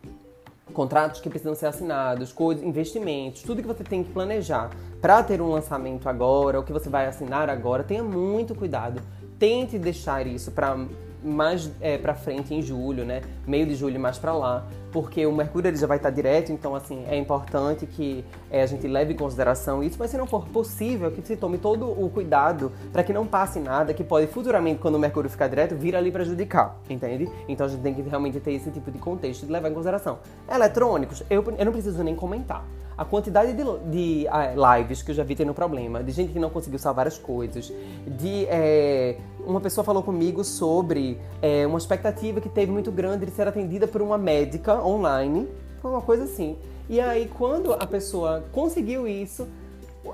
contratos 0.72 1.20
que 1.20 1.28
precisam 1.28 1.56
ser 1.56 1.66
assinados, 1.66 2.32
coisas, 2.32 2.62
investimentos, 2.64 3.42
tudo 3.42 3.60
que 3.60 3.66
você 3.66 3.82
tem 3.82 4.04
que 4.04 4.12
planejar 4.12 4.70
para 5.00 5.20
ter 5.24 5.42
um 5.42 5.50
lançamento 5.50 6.08
agora, 6.08 6.60
o 6.60 6.62
que 6.62 6.72
você 6.72 6.88
vai 6.88 7.06
assinar 7.06 7.50
agora, 7.50 7.82
tenha 7.82 8.04
muito 8.04 8.54
cuidado. 8.54 9.02
Tente 9.40 9.76
deixar 9.76 10.24
isso 10.24 10.52
para 10.52 10.76
mais 11.22 11.70
é, 11.80 11.98
para 11.98 12.14
frente 12.14 12.54
em 12.54 12.62
julho, 12.62 13.04
né? 13.04 13.22
Meio 13.46 13.66
de 13.66 13.74
julho 13.74 13.98
mais 13.98 14.18
para 14.18 14.32
lá, 14.32 14.66
porque 14.92 15.24
o 15.26 15.32
Mercúrio 15.32 15.68
ele 15.68 15.76
já 15.76 15.86
vai 15.86 15.96
estar 15.96 16.10
direto, 16.10 16.52
então 16.52 16.74
assim 16.74 17.04
é 17.08 17.16
importante 17.16 17.86
que 17.86 18.24
é, 18.50 18.62
a 18.62 18.66
gente 18.66 18.86
leve 18.86 19.12
em 19.12 19.16
consideração 19.16 19.82
isso, 19.82 19.96
mas 19.98 20.10
se 20.10 20.16
não 20.16 20.26
for 20.26 20.46
possível, 20.48 21.10
que 21.10 21.22
se 21.26 21.36
tome 21.36 21.58
todo 21.58 21.86
o 21.86 22.10
cuidado 22.10 22.72
para 22.92 23.02
que 23.02 23.12
não 23.12 23.26
passe 23.26 23.60
nada 23.60 23.94
que 23.94 24.04
pode 24.04 24.26
futuramente, 24.26 24.80
quando 24.80 24.96
o 24.96 24.98
Mercúrio 24.98 25.30
ficar 25.30 25.48
direto, 25.48 25.74
vir 25.74 25.94
ali 25.94 26.10
prejudicar, 26.10 26.76
entende? 26.88 27.30
Então 27.48 27.66
a 27.66 27.68
gente 27.68 27.82
tem 27.82 27.94
que 27.94 28.02
realmente 28.02 28.40
ter 28.40 28.52
esse 28.52 28.70
tipo 28.70 28.90
de 28.90 28.98
contexto 28.98 29.46
de 29.46 29.52
levar 29.52 29.70
em 29.70 29.74
consideração. 29.74 30.18
Eletrônicos, 30.52 31.22
eu, 31.30 31.44
eu 31.56 31.64
não 31.64 31.72
preciso 31.72 32.02
nem 32.02 32.14
comentar. 32.14 32.64
A 33.00 33.04
quantidade 33.06 33.54
de, 33.54 33.64
de 33.90 34.26
uh, 34.28 34.76
lives 34.76 35.02
que 35.02 35.10
eu 35.10 35.14
já 35.14 35.24
vi 35.24 35.34
tendo 35.34 35.54
problema, 35.54 36.04
de 36.04 36.12
gente 36.12 36.34
que 36.34 36.38
não 36.38 36.50
conseguiu 36.50 36.78
salvar 36.78 37.06
as 37.06 37.16
coisas, 37.16 37.72
de 38.06 38.44
é, 38.44 39.16
uma 39.38 39.58
pessoa 39.58 39.82
falou 39.82 40.02
comigo 40.02 40.44
sobre 40.44 41.18
é, 41.40 41.66
uma 41.66 41.78
expectativa 41.78 42.42
que 42.42 42.48
teve 42.50 42.70
muito 42.70 42.92
grande 42.92 43.24
de 43.24 43.32
ser 43.32 43.48
atendida 43.48 43.88
por 43.88 44.02
uma 44.02 44.18
médica 44.18 44.84
online, 44.84 45.48
foi 45.80 45.90
uma 45.90 46.02
coisa 46.02 46.24
assim. 46.24 46.58
E 46.90 47.00
aí, 47.00 47.30
quando 47.38 47.72
a 47.72 47.86
pessoa 47.86 48.44
conseguiu 48.52 49.08
isso, 49.08 49.48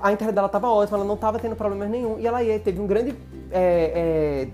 a 0.01 0.13
internet 0.13 0.35
dela 0.35 0.47
estava 0.47 0.69
ótima, 0.69 0.97
ela 0.99 1.05
não 1.05 1.15
estava 1.15 1.39
tendo 1.39 1.57
problemas 1.57 1.89
nenhum, 1.89 2.17
e 2.17 2.25
ela 2.25 2.39
teve 2.63 2.79
um 2.79 2.87
grande 2.87 3.13
é, 3.51 3.91
é, 4.41 4.47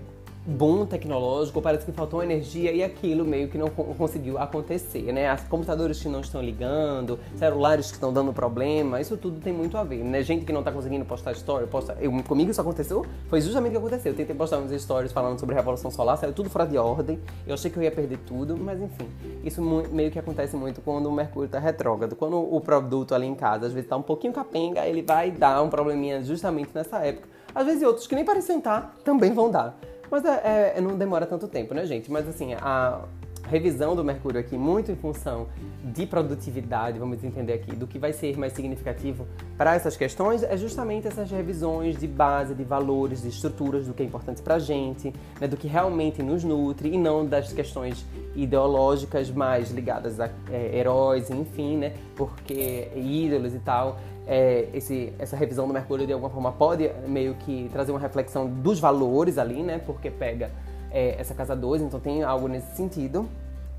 boom 0.46 0.84
tecnológico, 0.84 1.62
parece 1.62 1.86
que 1.86 1.92
faltou 1.92 2.22
energia 2.22 2.70
e 2.72 2.82
aquilo 2.82 3.24
meio 3.24 3.48
que 3.48 3.56
não 3.56 3.68
conseguiu 3.70 4.38
acontecer, 4.38 5.12
né? 5.12 5.28
As 5.28 5.42
computadores 5.44 6.02
que 6.02 6.08
não 6.08 6.20
estão 6.20 6.42
ligando, 6.42 7.18
celulares 7.36 7.86
que 7.86 7.94
estão 7.94 8.12
dando 8.12 8.32
problema, 8.32 9.00
isso 9.00 9.16
tudo 9.16 9.40
tem 9.40 9.52
muito 9.52 9.76
a 9.78 9.84
ver, 9.84 10.04
né? 10.04 10.22
Gente 10.22 10.44
que 10.44 10.52
não 10.52 10.60
está 10.60 10.70
conseguindo 10.70 11.04
postar 11.04 11.32
story, 11.32 11.66
posta... 11.66 11.96
Eu, 12.00 12.12
comigo 12.24 12.50
isso 12.50 12.60
aconteceu, 12.60 13.06
foi 13.28 13.40
justamente 13.40 13.70
o 13.70 13.72
que 13.72 13.86
aconteceu. 13.86 14.12
Eu 14.12 14.16
tentei 14.16 14.34
postar 14.34 14.58
uns 14.58 14.70
stories 14.82 15.12
falando 15.12 15.38
sobre 15.38 15.54
a 15.54 15.58
Revolução 15.58 15.90
Solar, 15.90 16.18
saiu 16.18 16.32
tudo 16.32 16.50
fora 16.50 16.66
de 16.66 16.76
ordem, 16.76 17.18
eu 17.46 17.54
achei 17.54 17.70
que 17.70 17.78
eu 17.78 17.82
ia 17.82 17.90
perder 17.90 18.18
tudo, 18.26 18.56
mas 18.56 18.80
enfim, 18.80 19.08
isso 19.42 19.62
meio 19.62 20.10
que 20.10 20.18
acontece 20.18 20.56
muito 20.56 20.80
quando 20.82 21.06
o 21.06 21.12
Mercúrio 21.12 21.46
está 21.46 21.58
retrógrado. 21.58 22.14
Quando 22.14 22.36
o 22.36 22.60
produto 22.60 23.14
ali 23.14 23.26
em 23.26 23.34
casa, 23.34 23.66
às 23.66 23.72
vezes 23.72 23.86
está 23.86 23.96
um 23.96 24.02
pouquinho 24.02 24.32
capenga, 24.32 24.86
ele 24.86 25.02
vai 25.02 25.30
dar 25.30 25.62
um 25.62 25.70
probleminha 25.70 26.22
justamente 26.22 26.70
nessa 26.74 26.98
época. 26.98 27.28
Às 27.54 27.66
vezes 27.66 27.82
outros 27.82 28.06
que 28.06 28.14
nem 28.14 28.24
parecem 28.24 28.58
estar, 28.58 28.94
também 29.04 29.32
vão 29.32 29.50
dar. 29.50 29.76
Mas 30.14 30.24
é, 30.24 30.74
é, 30.76 30.80
não 30.80 30.96
demora 30.96 31.26
tanto 31.26 31.48
tempo, 31.48 31.74
né, 31.74 31.84
gente? 31.84 32.08
Mas 32.08 32.28
assim, 32.28 32.54
a 32.54 33.00
revisão 33.48 33.96
do 33.96 34.04
Mercúrio 34.04 34.38
aqui, 34.38 34.56
muito 34.56 34.92
em 34.92 34.94
função 34.94 35.48
de 35.82 36.06
produtividade, 36.06 37.00
vamos 37.00 37.24
entender 37.24 37.54
aqui, 37.54 37.74
do 37.74 37.84
que 37.84 37.98
vai 37.98 38.12
ser 38.12 38.38
mais 38.38 38.52
significativo 38.52 39.26
para 39.58 39.74
essas 39.74 39.96
questões, 39.96 40.44
é 40.44 40.56
justamente 40.56 41.08
essas 41.08 41.28
revisões 41.32 41.98
de 41.98 42.06
base, 42.06 42.54
de 42.54 42.62
valores, 42.62 43.22
de 43.22 43.28
estruturas, 43.28 43.88
do 43.88 43.92
que 43.92 44.04
é 44.04 44.06
importante 44.06 44.40
para 44.40 44.54
a 44.54 44.58
gente, 44.60 45.12
né, 45.40 45.48
do 45.48 45.56
que 45.56 45.66
realmente 45.66 46.22
nos 46.22 46.44
nutre, 46.44 46.94
e 46.94 46.96
não 46.96 47.26
das 47.26 47.52
questões 47.52 48.06
ideológicas 48.36 49.32
mais 49.32 49.72
ligadas 49.72 50.20
a 50.20 50.30
é, 50.48 50.78
heróis, 50.78 51.28
enfim, 51.28 51.76
né, 51.76 51.92
porque 52.14 52.88
ídolos 52.94 53.52
e 53.52 53.58
tal 53.58 53.98
é, 54.26 54.68
esse, 54.72 55.12
essa 55.18 55.36
revisão 55.36 55.66
do 55.66 55.74
Mercúrio 55.74 56.06
de 56.06 56.12
alguma 56.12 56.30
forma 56.30 56.52
pode 56.52 56.90
meio 57.06 57.34
que 57.34 57.68
trazer 57.72 57.92
uma 57.92 58.00
reflexão 58.00 58.46
dos 58.46 58.78
valores 58.80 59.38
ali, 59.38 59.62
né? 59.62 59.80
Porque 59.84 60.10
pega 60.10 60.50
é, 60.90 61.16
essa 61.18 61.34
casa 61.34 61.54
2, 61.54 61.82
então 61.82 62.00
tem 62.00 62.22
algo 62.22 62.48
nesse 62.48 62.74
sentido. 62.76 63.28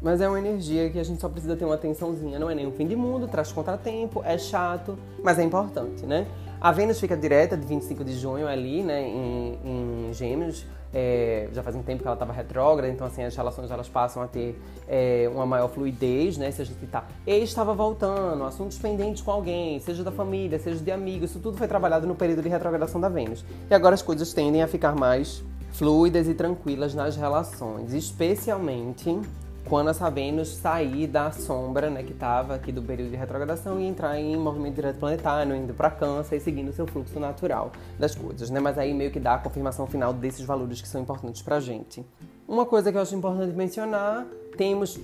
Mas 0.02 0.22
é 0.22 0.28
uma 0.28 0.38
energia 0.38 0.90
que 0.90 1.00
a 1.00 1.04
gente 1.04 1.20
só 1.20 1.30
precisa 1.30 1.56
ter 1.56 1.66
uma 1.66 1.76
atençãozinha. 1.76 2.38
Não 2.38 2.50
é 2.50 2.54
nenhum 2.54 2.72
fim 2.72 2.86
de 2.86 2.96
mundo, 2.96 3.28
traz 3.28 3.52
contratempo, 3.52 4.22
é 4.24 4.38
chato, 4.38 4.98
mas 5.24 5.40
é 5.40 5.44
importante, 5.44 6.06
né? 6.06 6.28
A 6.60 6.72
Vênus 6.72 7.00
fica 7.00 7.16
direta 7.16 7.56
de 7.58 7.66
25 7.66 8.04
de 8.04 8.14
junho 8.14 8.48
ali, 8.48 8.84
né, 8.84 9.08
em, 9.08 9.60
em 9.64 10.14
Gêmeos. 10.14 10.66
É, 10.98 11.50
já 11.52 11.62
faz 11.62 11.76
um 11.76 11.84
tempo 11.84 12.02
que 12.02 12.08
ela 12.08 12.16
estava 12.16 12.32
retrógrada, 12.32 12.90
então 12.90 13.06
assim 13.06 13.22
as 13.22 13.36
relações 13.36 13.70
elas 13.70 13.90
passam 13.90 14.24
a 14.24 14.28
ter 14.28 14.58
é, 14.88 15.30
uma 15.34 15.46
maior 15.46 15.68
fluidez, 15.68 16.38
né? 16.38 16.50
Se 16.52 16.62
a 16.62 16.66
gente 16.66 16.86
tá, 16.88 17.04
e 17.28 17.38
estava 17.40 17.74
voltando, 17.74 18.42
assuntos 18.46 18.78
pendentes 18.78 19.22
com 19.22 19.30
alguém, 19.32 19.78
seja 19.82 20.06
da 20.06 20.12
família, 20.12 20.58
seja 20.58 20.80
de 20.80 20.92
amigos, 20.92 21.32
isso 21.32 21.40
tudo 21.40 21.58
foi 21.58 21.68
trabalhado 21.68 22.08
no 22.08 22.16
período 22.16 22.42
de 22.42 22.48
retrogradação 22.48 23.02
da 23.02 23.10
Vênus. 23.10 23.44
E 23.70 23.74
agora 23.74 23.94
as 23.94 24.02
coisas 24.02 24.32
tendem 24.32 24.64
a 24.64 24.68
ficar 24.68 24.96
mais 24.96 25.44
fluidas 25.74 26.30
e 26.30 26.34
tranquilas 26.34 26.96
nas 26.96 27.18
relações, 27.18 27.94
especialmente 27.94 29.20
quando 29.66 29.90
essa 29.90 30.10
Vênus 30.10 30.56
sair 30.56 31.08
da 31.08 31.32
sombra, 31.32 31.90
né, 31.90 32.04
que 32.04 32.14
estava 32.14 32.54
aqui 32.54 32.72
do 32.72 32.82
período 32.82 33.10
de 33.10 33.16
retrogradação 33.16 33.80
e 33.80 33.86
entrar 33.86 34.18
em 34.20 34.38
movimento 34.38 34.76
direto 34.76 35.00
planetário, 35.00 35.56
indo 35.56 35.74
para 35.74 35.90
Câncer 35.90 36.38
e 36.38 36.40
seguindo 36.40 36.70
o 36.70 36.74
seu 36.74 36.86
fluxo 36.86 37.20
natural 37.20 37.72
das 37.98 38.14
coisas, 38.14 38.50
né? 38.50 38.60
Mas 38.60 38.78
aí 38.78 38.94
meio 38.94 39.12
que 39.12 39.20
dá 39.20 39.36
a 39.36 39.38
confirmação 39.40 39.88
final 39.88 40.14
desses 40.14 40.46
valores 40.46 40.82
que 40.82 40.88
são 40.88 41.02
importantes 41.02 41.42
pra 41.42 41.60
gente. 41.60 42.06
Uma 42.48 42.66
coisa 42.66 42.92
que 42.92 42.98
eu 42.98 43.02
acho 43.02 43.16
importante 43.16 43.56
mencionar, 43.56 44.26
temos 44.56 45.00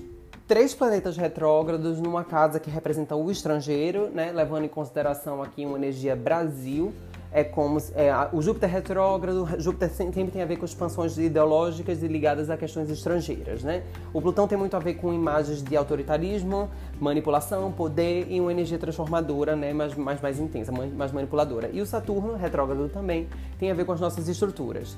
três 0.48 0.76
planetas 0.76 1.18
retrógrados 1.18 2.00
numa 2.00 2.24
casa 2.24 2.60
que 2.60 2.70
representa 2.70 3.16
o 3.16 3.32
estrangeiro, 3.32 4.10
né? 4.10 4.32
levando 4.32 4.66
em 4.66 4.70
consideração 4.70 5.42
aqui 5.42 5.66
uma 5.66 5.78
energia 5.78 6.16
Brasil, 6.16 6.94
é 7.34 7.46
como 7.46 7.78
é, 7.96 8.12
o 8.34 8.42
Júpiter 8.42 8.70
retrógrado, 8.70 9.48
Júpiter 9.58 9.90
sempre 9.90 10.32
tem 10.32 10.42
a 10.42 10.46
ver 10.46 10.58
com 10.58 10.66
expansões 10.66 11.18
ideológicas 11.18 12.04
e 12.04 12.08
ligadas 12.08 12.50
a 12.50 12.58
questões 12.58 12.90
estrangeiras, 12.90 13.64
né? 13.64 13.84
O 14.14 14.22
Plutão 14.22 14.48
tem 14.48 14.58
muito 14.58 14.76
a 14.76 14.80
ver 14.80 14.96
com 14.96 15.14
imagens 15.14 15.64
de 15.64 15.78
autoritarismo, 15.78 16.70
manipulação, 17.00 17.72
poder 17.72 18.28
e 18.30 18.42
uma 18.42 18.52
energia 18.52 18.78
transformadora, 18.78 19.56
né? 19.56 19.72
Mais, 19.72 19.96
mais, 19.96 20.20
mais 20.20 20.40
intensa, 20.40 20.74
mais 20.74 21.12
manipuladora. 21.14 21.70
E 21.72 21.80
o 21.80 21.86
Saturno 21.86 22.36
retrógrado 22.36 22.90
também 22.90 23.30
tem 23.58 23.72
a 23.72 23.74
ver 23.74 23.86
com 23.86 23.94
as 23.94 24.02
nossas 24.02 24.28
estruturas. 24.28 24.98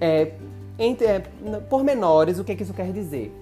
É, 0.00 0.32
entre, 0.76 1.06
é, 1.06 1.20
por 1.70 1.84
menores, 1.84 2.40
o 2.40 2.44
que, 2.44 2.52
é 2.52 2.56
que 2.56 2.64
isso 2.64 2.74
quer 2.74 2.90
dizer? 2.90 3.32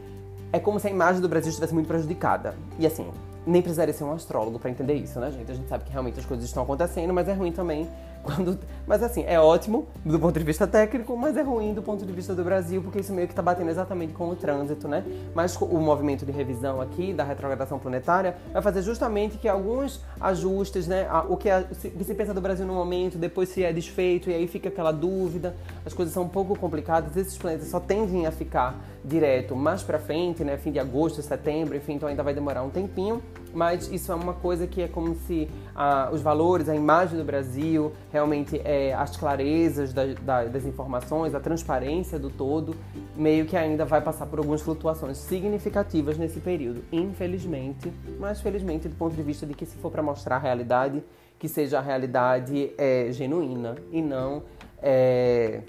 É 0.53 0.59
como 0.59 0.79
se 0.79 0.89
a 0.89 0.91
imagem 0.91 1.23
do 1.23 1.29
Brasil 1.29 1.49
estivesse 1.49 1.73
muito 1.73 1.87
prejudicada. 1.87 2.55
E 2.79 2.87
assim, 2.87 3.07
nem 3.47 3.63
precisaria 3.63 3.95
ser 3.95 4.05
um 4.05 4.13
astrólogo 4.13 4.59
para 4.59 4.71
entender 4.71 4.95
isso, 4.95 5.19
né, 5.19 5.31
gente? 5.31 5.51
A 5.51 5.55
gente 5.55 5.69
sabe 5.69 5.85
que 5.85 5.91
realmente 5.91 6.19
as 6.19 6.27
coisas 6.27 6.45
estão 6.45 6.63
acontecendo, 6.63 7.15
mas 7.15 7.27
é 7.29 7.33
ruim 7.33 7.51
também 7.53 7.89
quando, 8.25 8.59
mas 8.87 9.03
assim, 9.03 9.25
é 9.27 9.41
ótimo 9.41 9.89
do 10.05 10.19
ponto 10.19 10.39
de 10.39 10.45
vista 10.45 10.67
técnico, 10.67 11.17
mas 11.17 11.37
é 11.37 11.43
ruim 11.43 11.73
do 11.73 11.83
ponto 11.83 12.05
de 12.05 12.13
vista 12.13 12.35
do 12.35 12.45
Brasil, 12.45 12.83
porque 12.83 13.01
isso 13.01 13.13
meio 13.13 13.27
que 13.27 13.33
está 13.33 13.43
batendo 13.43 13.71
exatamente 13.71 14.13
com 14.13 14.29
o 14.29 14.37
trânsito, 14.37 14.87
né? 14.87 15.05
Mas 15.35 15.57
o 15.61 15.79
movimento 15.79 16.25
de 16.27 16.33
revisão 16.33 16.81
aqui 16.81 17.13
da 17.13 17.25
retrogradação 17.25 17.79
planetária 17.79 18.37
vai 18.53 18.63
fazer 18.63 18.83
justamente 18.83 19.39
que 19.39 19.49
alguns 19.49 20.01
ajustes, 20.21 20.87
né? 20.87 21.09
O 21.29 21.37
que, 21.37 21.49
se 21.75 22.15
pensa 22.15 22.35
do 22.35 22.41
Brasil 22.41 22.67
no 22.67 22.75
momento, 22.75 23.17
depois 23.17 23.49
se 23.49 23.65
é 23.65 23.73
desfeito 23.73 24.31
e 24.31 24.35
aí 24.35 24.47
fica 24.47 24.69
aquela 24.69 24.93
dúvida, 24.93 25.57
as 25.85 25.95
coisas 25.95 26.13
são 26.13 26.25
um 26.25 26.29
pouco 26.29 26.59
complicadas, 26.59 27.17
esses 27.17 27.37
planetas 27.37 27.69
só 27.69 27.81
tendem 27.81 28.27
a 28.27 28.33
ficar 28.33 28.79
direto 29.05 29.57
mais 29.57 29.83
para 29.83 29.99
frente, 29.99 30.45
né? 30.45 30.57
Fim 30.57 30.73
de 30.73 30.79
agosto, 30.79 31.23
setembro, 31.23 31.77
enfim, 31.77 31.95
então 31.95 32.09
ainda 32.09 32.23
vai 32.23 32.35
demorar 32.35 32.63
um 32.63 32.71
tempinho 32.71 33.23
mas 33.53 33.91
isso 33.91 34.13
é 34.13 34.15
uma 34.15 34.33
coisa 34.33 34.67
que 34.67 34.83
é 34.83 34.89
como 34.89 35.15
se 35.15 35.49
ah, 35.75 36.11
os 36.13 36.21
valores, 36.21 36.69
a 36.69 36.75
imagem 36.75 37.19
do 37.19 37.25
Brasil, 37.25 37.93
realmente 38.13 38.61
é, 38.65 38.95
as 38.95 39.17
clarezas 39.17 39.93
da, 39.93 40.07
da, 40.07 40.45
das 40.45 40.65
informações, 40.65 41.35
a 41.35 41.41
transparência 41.41 42.19
do 42.19 42.31
todo, 42.31 42.77
meio 43.17 43.47
que 43.47 43.57
ainda 43.57 43.85
vai 43.85 44.01
passar 44.01 44.27
por 44.27 44.39
algumas 44.39 44.63
flutuações 44.63 45.19
significativas 45.19 46.17
nesse 46.17 46.41
período, 46.41 46.83
infelizmente, 46.93 47.93
mas 48.19 48.41
felizmente 48.41 48.89
do 48.89 48.95
ponto 48.95 49.15
de 49.15 49.23
vista 49.23 49.47
de 49.47 49.55
que 49.55 49.67
se 49.67 49.77
for 49.77 49.91
para 49.91 50.03
mostrar 50.03 50.37
a 50.37 50.39
realidade, 50.41 51.03
que 51.39 51.49
seja 51.49 51.79
a 51.79 51.83
realidade 51.83 52.73
é, 52.77 53.09
genuína 53.11 53.77
e 53.91 54.03
não 54.03 54.43
é, 54.83 55.63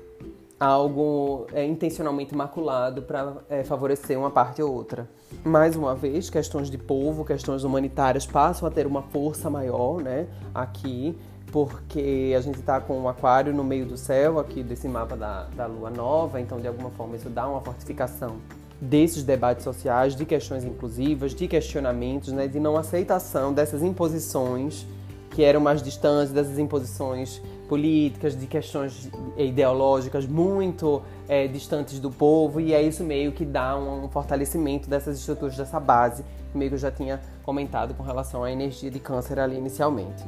algo 0.62 1.48
é, 1.54 1.66
intencionalmente 1.66 2.36
maculado 2.36 3.02
para 3.02 3.38
é, 3.50 3.64
favorecer 3.64 4.18
uma 4.18 4.30
parte 4.30 4.62
ou 4.62 4.72
outra. 4.72 5.10
Mais 5.44 5.76
uma 5.76 5.96
vez, 5.96 6.30
questões 6.30 6.70
de 6.70 6.78
povo, 6.78 7.26
questões 7.26 7.64
humanitárias 7.64 8.28
passam 8.28 8.68
a 8.68 8.72
ter 8.72 8.86
uma 8.86 9.02
força 9.02 9.50
maior, 9.50 10.00
né, 10.00 10.28
aqui, 10.54 11.18
porque 11.52 12.36
a 12.38 12.42
gente 12.42 12.60
está 12.60 12.80
com 12.80 12.96
um 13.00 13.10
aquário 13.10 13.52
no 13.52 13.64
meio 13.64 13.88
do 13.88 13.98
céu 13.98 14.38
aqui 14.38 14.62
desse 14.62 14.88
mapa 14.88 15.18
da, 15.18 15.46
da 15.46 15.66
lua 15.66 15.90
nova, 15.90 16.40
então 16.40 16.60
de 16.60 16.68
alguma 16.68 16.92
forma 16.92 17.16
isso 17.16 17.28
dá 17.28 17.48
uma 17.48 17.62
fortificação 17.62 18.38
desses 18.80 19.24
debates 19.24 19.64
sociais, 19.64 20.16
de 20.16 20.26
questões 20.26 20.64
inclusivas, 20.64 21.34
de 21.34 21.48
questionamentos, 21.48 22.32
né, 22.32 22.48
de 22.48 22.60
não 22.60 22.78
aceitação 22.78 23.52
dessas 23.52 23.82
imposições 23.82 24.86
que 25.32 25.44
eram 25.44 25.60
mais 25.60 25.82
distantes, 25.82 26.32
dessas 26.32 26.60
imposições 26.60 27.42
políticas, 27.68 28.38
de 28.38 28.46
questões 28.48 29.10
ideológicas 29.38 30.28
muito 30.28 31.02
é, 31.28 31.48
distantes 31.48 32.00
do 32.00 32.12
povo, 32.12 32.60
e 32.60 32.74
é 32.74 32.82
isso 32.82 33.04
meio 33.04 33.32
que 33.32 33.46
dá 33.46 33.78
um, 33.78 34.10
fortalecimento 34.10 34.90
dessas 34.90 35.18
estruturas, 35.18 35.56
dessa 35.56 35.80
base, 35.80 36.24
que 36.52 36.58
meio 36.58 36.70
que 36.70 36.76
eu 36.76 36.80
já 36.80 36.92
tinha 36.92 37.22
comentado 37.44 37.94
com 37.94 38.04
relação 38.04 38.44
à 38.44 38.52
energia 38.52 38.92
de 38.92 39.00
câncer 39.00 39.40
ali 39.40 39.58
inicialmente. 39.58 40.24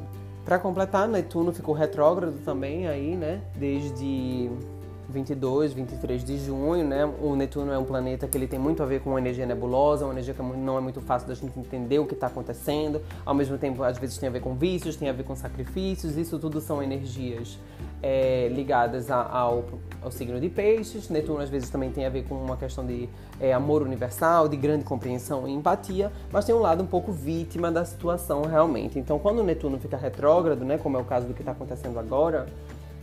Para 0.46 0.58
completar, 0.58 1.08
Netuno 1.08 1.54
ficou 1.54 1.76
retrógrado 1.76 2.42
também 2.44 2.88
aí, 2.88 3.16
né, 3.16 3.42
desde 3.56 4.50
22, 5.10 5.74
23 5.74 6.24
de 6.24 6.38
junho, 6.38 6.86
né? 6.86 7.06
O 7.22 7.36
Netuno 7.36 7.72
é 7.72 7.78
um 7.78 7.84
planeta 7.84 8.28
que 8.28 8.38
ele 8.38 8.48
tem 8.48 8.60
muito 8.60 8.82
a 8.82 8.86
ver 8.86 9.02
com 9.02 9.12
uma 9.12 9.20
energia 9.20 9.46
nebulosa, 9.46 10.06
uma 10.06 10.14
energia 10.14 10.34
que 10.34 10.42
não 10.42 10.78
é 10.78 10.82
muito 10.82 11.02
fácil 11.02 11.28
da 11.28 11.36
gente 11.36 11.58
entender 11.60 12.00
o 12.00 12.06
que 12.06 12.14
está 12.14 12.28
acontecendo. 12.28 13.02
Ao 13.26 13.34
mesmo 13.34 13.58
tempo, 13.58 13.84
às 13.84 13.98
vezes 13.98 14.18
tem 14.18 14.30
a 14.30 14.32
ver 14.32 14.42
com 14.42 14.56
vícios, 14.56 14.96
tem 14.96 15.10
a 15.10 15.14
ver 15.14 15.24
com 15.24 15.36
sacrifícios. 15.36 16.18
Isso 16.18 16.40
tudo 16.40 16.62
são 16.62 16.82
energias 16.82 17.60
é, 18.02 18.50
ligadas 18.50 19.10
a, 19.10 19.24
ao, 19.24 19.66
ao, 20.02 20.12
signo 20.12 20.40
de 20.40 20.50
peixes. 20.50 21.10
Netuno 21.10 21.40
às 21.40 21.50
vezes 21.50 21.70
também 21.70 21.90
tem 21.90 22.06
a 22.06 22.10
ver 22.10 22.26
com 22.26 22.36
uma 22.36 22.58
questão 22.58 22.86
de 22.86 23.08
é, 23.40 23.54
amor 23.54 23.82
universal, 23.82 24.50
de 24.50 24.58
grande 24.58 24.84
compreensão 24.84 25.48
e 25.48 25.52
empatia, 25.52 26.12
mas 26.32 26.44
tem 26.44 26.54
um 26.54 26.60
lado 26.60 26.84
um 26.84 26.88
pouco 26.88 27.12
vítima 27.12 27.72
da 27.72 27.86
situação 27.86 28.42
realmente. 28.44 29.00
Então, 29.00 29.18
quando 29.18 29.40
o 29.40 29.44
Netuno 29.44 29.80
fica 29.80 29.96
retrógrado, 29.96 30.66
né, 30.66 30.78
como 30.78 30.98
é 30.98 31.02
o 31.02 31.06
caso 31.06 31.28
do 31.28 31.34
que 31.34 31.42
está 31.42 31.54
acontecendo 31.54 31.98
agora, 31.98 32.46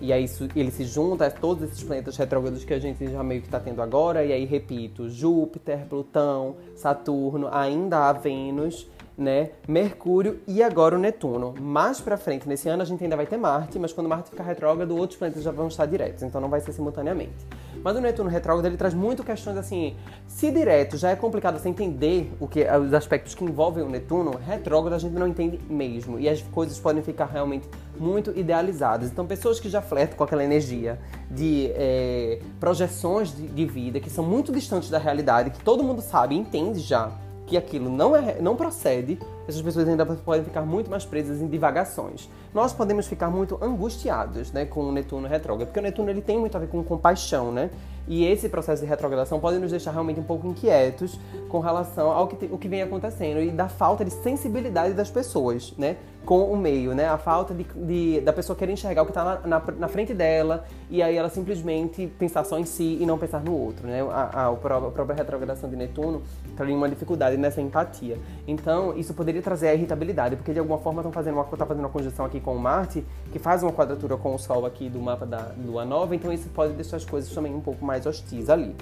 e 0.00 0.12
aí 0.12 0.26
ele 0.56 0.70
se 0.70 0.84
junta 0.84 1.26
a 1.26 1.30
todos 1.30 1.64
esses 1.64 1.82
planetas 1.82 2.16
retrógrados 2.16 2.64
que 2.64 2.72
a 2.72 2.78
gente 2.78 3.06
já 3.10 3.22
meio 3.22 3.42
que 3.42 3.48
está 3.48 3.60
tendo 3.60 3.82
agora. 3.82 4.24
E 4.24 4.32
aí, 4.32 4.44
repito, 4.44 5.08
Júpiter, 5.08 5.86
Plutão, 5.86 6.56
Saturno, 6.74 7.48
ainda 7.52 8.08
há 8.08 8.12
Vênus, 8.12 8.86
né? 9.20 9.50
Mercúrio 9.68 10.40
e 10.48 10.62
agora 10.62 10.96
o 10.96 10.98
Netuno. 10.98 11.54
Mais 11.60 12.00
para 12.00 12.16
frente 12.16 12.48
nesse 12.48 12.68
ano 12.68 12.82
a 12.82 12.86
gente 12.86 13.04
ainda 13.04 13.16
vai 13.16 13.26
ter 13.26 13.36
Marte, 13.36 13.78
mas 13.78 13.92
quando 13.92 14.08
Marte 14.08 14.30
ficar 14.30 14.44
retrógrado, 14.44 14.96
outros 14.96 15.18
planetas 15.18 15.42
já 15.42 15.52
vão 15.52 15.68
estar 15.68 15.84
diretos, 15.84 16.22
então 16.22 16.40
não 16.40 16.48
vai 16.48 16.60
ser 16.60 16.72
simultaneamente. 16.72 17.46
Mas 17.84 17.96
o 17.96 18.00
Netuno 18.00 18.30
retrógrado 18.30 18.64
ele 18.66 18.78
traz 18.78 18.94
muito 18.94 19.22
questões 19.22 19.58
assim, 19.58 19.94
se 20.26 20.50
direto 20.50 20.96
já 20.96 21.10
é 21.10 21.16
complicado 21.16 21.58
você 21.58 21.68
entender 21.68 22.32
o 22.40 22.48
que 22.48 22.64
os 22.64 22.94
aspectos 22.94 23.34
que 23.34 23.44
envolvem 23.44 23.84
o 23.84 23.88
Netuno, 23.90 24.32
retrógrado 24.46 24.94
a 24.94 24.98
gente 24.98 25.12
não 25.12 25.28
entende 25.28 25.60
mesmo 25.68 26.18
e 26.18 26.28
as 26.28 26.40
coisas 26.40 26.78
podem 26.78 27.02
ficar 27.02 27.26
realmente 27.26 27.68
muito 27.98 28.30
idealizadas. 28.34 29.10
Então 29.10 29.26
pessoas 29.26 29.60
que 29.60 29.68
já 29.68 29.82
flertam 29.82 30.16
com 30.16 30.24
aquela 30.24 30.42
energia 30.42 30.98
de 31.30 31.70
é, 31.74 32.40
projeções 32.58 33.36
de, 33.36 33.46
de 33.46 33.66
vida 33.66 34.00
que 34.00 34.08
são 34.08 34.24
muito 34.24 34.50
distantes 34.50 34.88
da 34.88 34.98
realidade, 34.98 35.50
que 35.50 35.62
todo 35.62 35.84
mundo 35.84 36.00
sabe 36.00 36.34
entende 36.34 36.80
já 36.80 37.12
que 37.50 37.56
aquilo 37.56 37.90
não, 37.90 38.14
é, 38.14 38.40
não 38.40 38.54
procede, 38.54 39.18
essas 39.48 39.60
pessoas 39.60 39.88
ainda 39.88 40.06
podem 40.06 40.44
ficar 40.44 40.62
muito 40.62 40.88
mais 40.88 41.04
presas 41.04 41.40
em 41.40 41.48
divagações. 41.48 42.30
Nós 42.54 42.72
podemos 42.72 43.08
ficar 43.08 43.28
muito 43.28 43.58
angustiados 43.60 44.52
né, 44.52 44.64
com 44.64 44.84
o 44.84 44.92
Netuno 44.92 45.26
retrógrado, 45.26 45.66
porque 45.66 45.80
o 45.80 45.82
Netuno 45.82 46.10
ele 46.10 46.22
tem 46.22 46.38
muito 46.38 46.56
a 46.56 46.60
ver 46.60 46.68
com 46.68 46.80
compaixão, 46.84 47.50
né? 47.50 47.68
E 48.06 48.24
esse 48.24 48.48
processo 48.48 48.82
de 48.82 48.88
retrogradação 48.88 49.40
pode 49.40 49.58
nos 49.58 49.72
deixar 49.72 49.90
realmente 49.90 50.20
um 50.20 50.22
pouco 50.22 50.46
inquietos 50.46 51.18
com 51.48 51.58
relação 51.58 52.10
ao 52.10 52.28
que, 52.28 52.46
o 52.46 52.56
que 52.56 52.68
vem 52.68 52.82
acontecendo 52.82 53.40
e 53.40 53.50
da 53.50 53.68
falta 53.68 54.04
de 54.04 54.12
sensibilidade 54.12 54.94
das 54.94 55.10
pessoas, 55.10 55.74
né? 55.76 55.96
Com 56.24 56.52
o 56.52 56.56
meio, 56.56 56.94
né? 56.94 57.08
A 57.08 57.18
falta 57.18 57.54
de, 57.54 57.64
de 57.64 58.20
da 58.20 58.32
pessoa 58.32 58.56
querer 58.56 58.72
enxergar 58.72 59.02
o 59.02 59.06
que 59.06 59.10
está 59.10 59.24
na, 59.24 59.46
na, 59.46 59.62
na, 59.78 59.88
frente 59.88 60.12
dela 60.12 60.64
e 60.90 61.02
aí 61.02 61.16
ela 61.16 61.28
simplesmente 61.28 62.06
pensar 62.18 62.44
só 62.44 62.58
em 62.58 62.64
si 62.64 62.98
e 63.00 63.06
não 63.06 63.18
pensar 63.18 63.42
no 63.42 63.56
outro, 63.56 63.86
né? 63.86 64.02
A, 64.02 64.42
a, 64.42 64.48
a 64.48 64.52
própria 64.54 65.14
retrogradação 65.14 65.68
de 65.70 65.76
Netuno 65.76 66.22
traz 66.56 66.70
uma 66.70 66.88
dificuldade 66.88 67.36
nessa 67.36 67.60
empatia. 67.60 68.18
Então, 68.46 68.96
isso 68.96 69.14
poderia 69.14 69.40
trazer 69.40 69.68
a 69.68 69.74
irritabilidade, 69.74 70.36
porque 70.36 70.52
de 70.52 70.58
alguma 70.58 70.78
forma 70.78 71.00
estão 71.00 71.12
fazendo 71.12 71.34
uma, 71.34 71.44
tá 71.44 71.64
fazendo 71.64 71.84
uma 71.84 71.90
conjunção 71.90 72.24
aqui 72.24 72.40
com 72.40 72.54
Marte, 72.56 73.04
que 73.32 73.38
faz 73.38 73.62
uma 73.62 73.72
quadratura 73.72 74.16
com 74.16 74.34
o 74.34 74.38
Sol 74.38 74.66
aqui 74.66 74.88
do 74.88 75.00
mapa 75.00 75.24
da 75.24 75.52
Lua 75.64 75.84
Nova, 75.84 76.14
então 76.14 76.32
isso 76.32 76.48
pode 76.50 76.74
deixar 76.74 76.96
as 76.96 77.04
coisas 77.04 77.32
também 77.32 77.54
um 77.54 77.60
pouco 77.60 77.84
mais 77.84 78.00
mais 78.00 78.06
hostis 78.06 78.48
ali. 78.48 78.74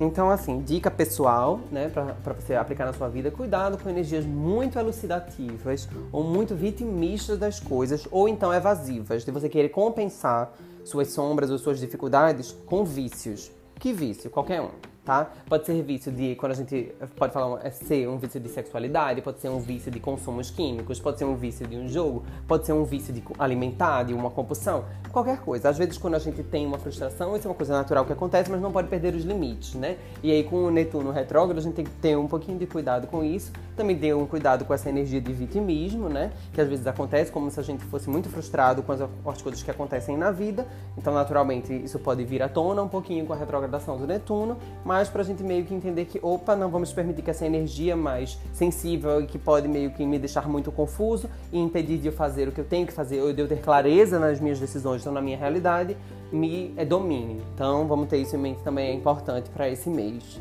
Então, 0.00 0.28
assim, 0.28 0.60
dica 0.60 0.90
pessoal, 0.90 1.60
né, 1.70 1.88
para 1.88 2.32
você 2.32 2.54
aplicar 2.54 2.84
na 2.84 2.92
sua 2.92 3.08
vida, 3.08 3.30
cuidado 3.30 3.78
com 3.78 3.88
energias 3.88 4.24
muito 4.24 4.76
elucidativas 4.76 5.88
ou 6.10 6.24
muito 6.24 6.54
vitimistas 6.54 6.93
das 7.36 7.60
coisas, 7.60 8.06
ou 8.10 8.28
então 8.28 8.52
evasivas, 8.52 9.24
de 9.24 9.30
você 9.30 9.48
querer 9.48 9.68
compensar 9.68 10.54
suas 10.84 11.08
sombras 11.12 11.50
ou 11.50 11.58
suas 11.58 11.80
dificuldades 11.80 12.56
com 12.66 12.84
vícios. 12.84 13.50
Que 13.78 13.92
vício? 13.92 14.30
Qualquer 14.30 14.60
um 14.60 14.93
tá? 15.04 15.30
Pode 15.48 15.66
ser 15.66 15.82
vício 15.82 16.10
de, 16.10 16.34
quando 16.36 16.52
a 16.52 16.54
gente 16.54 16.92
pode 17.16 17.32
falar, 17.32 17.64
é 17.64 17.70
ser 17.70 18.08
um 18.08 18.16
vício 18.16 18.40
de 18.40 18.48
sexualidade, 18.48 19.20
pode 19.20 19.40
ser 19.40 19.48
um 19.48 19.60
vício 19.60 19.90
de 19.90 20.00
consumos 20.00 20.50
químicos, 20.50 20.98
pode 20.98 21.18
ser 21.18 21.24
um 21.24 21.36
vício 21.36 21.66
de 21.66 21.76
um 21.76 21.88
jogo, 21.88 22.24
pode 22.48 22.64
ser 22.64 22.72
um 22.72 22.84
vício 22.84 23.12
de 23.12 23.22
alimentar, 23.38 24.04
de 24.04 24.14
uma 24.14 24.30
compulsão, 24.30 24.84
qualquer 25.12 25.38
coisa. 25.40 25.68
Às 25.68 25.78
vezes, 25.78 25.98
quando 25.98 26.14
a 26.14 26.18
gente 26.18 26.42
tem 26.42 26.66
uma 26.66 26.78
frustração, 26.78 27.36
isso 27.36 27.46
é 27.46 27.50
uma 27.50 27.56
coisa 27.56 27.72
natural 27.74 28.04
que 28.04 28.12
acontece, 28.12 28.50
mas 28.50 28.60
não 28.60 28.72
pode 28.72 28.88
perder 28.88 29.14
os 29.14 29.24
limites, 29.24 29.74
né? 29.74 29.96
E 30.22 30.32
aí, 30.32 30.42
com 30.44 30.64
o 30.64 30.70
Netuno 30.70 31.10
retrógrado, 31.10 31.58
a 31.58 31.62
gente 31.62 31.74
tem 31.74 31.84
que 31.84 31.90
ter 31.90 32.16
um 32.16 32.26
pouquinho 32.26 32.58
de 32.58 32.66
cuidado 32.66 33.06
com 33.06 33.22
isso, 33.22 33.52
também 33.76 33.98
ter 33.98 34.14
um 34.14 34.26
cuidado 34.26 34.64
com 34.64 34.72
essa 34.72 34.88
energia 34.88 35.20
de 35.20 35.32
vitimismo, 35.32 36.08
né? 36.08 36.32
Que 36.52 36.60
às 36.60 36.68
vezes 36.68 36.86
acontece 36.86 37.30
como 37.30 37.50
se 37.50 37.60
a 37.60 37.62
gente 37.62 37.84
fosse 37.84 38.08
muito 38.08 38.28
frustrado 38.28 38.82
com 38.82 38.92
as, 38.92 39.00
as 39.02 39.42
coisas 39.42 39.62
que 39.62 39.70
acontecem 39.70 40.16
na 40.16 40.30
vida, 40.30 40.66
então, 40.96 41.12
naturalmente, 41.12 41.72
isso 41.74 41.98
pode 41.98 42.24
vir 42.24 42.42
à 42.42 42.48
tona 42.48 42.82
um 42.82 42.88
pouquinho 42.88 43.26
com 43.26 43.32
a 43.32 43.36
retrogradação 43.36 43.96
do 43.96 44.06
Netuno, 44.06 44.56
mas 44.84 44.93
mas 44.94 45.08
pra 45.08 45.24
gente 45.24 45.42
meio 45.42 45.64
que 45.64 45.74
entender 45.74 46.04
que, 46.04 46.20
opa, 46.22 46.54
não 46.54 46.70
vamos 46.70 46.92
permitir 46.92 47.20
que 47.20 47.28
essa 47.28 47.44
energia 47.44 47.96
mais 47.96 48.38
sensível 48.52 49.20
e 49.20 49.26
que 49.26 49.36
pode 49.36 49.66
meio 49.66 49.90
que 49.90 50.06
me 50.06 50.20
deixar 50.20 50.48
muito 50.48 50.70
confuso 50.70 51.28
e 51.52 51.58
impedir 51.58 51.98
de 51.98 52.06
eu 52.06 52.12
fazer 52.12 52.46
o 52.46 52.52
que 52.52 52.60
eu 52.60 52.64
tenho 52.64 52.86
que 52.86 52.92
fazer, 52.92 53.20
ou 53.20 53.32
de 53.32 53.42
eu 53.42 53.48
ter 53.48 53.60
clareza 53.60 54.20
nas 54.20 54.38
minhas 54.38 54.60
decisões, 54.60 55.00
então 55.00 55.12
na 55.12 55.20
minha 55.20 55.36
realidade, 55.36 55.96
me 56.30 56.72
é, 56.76 56.84
domine. 56.84 57.42
Então 57.52 57.88
vamos 57.88 58.06
ter 58.06 58.18
isso 58.18 58.36
em 58.36 58.38
mente 58.38 58.62
também, 58.62 58.90
é 58.90 58.94
importante 58.94 59.50
para 59.50 59.68
esse 59.68 59.90
mês. 59.90 60.40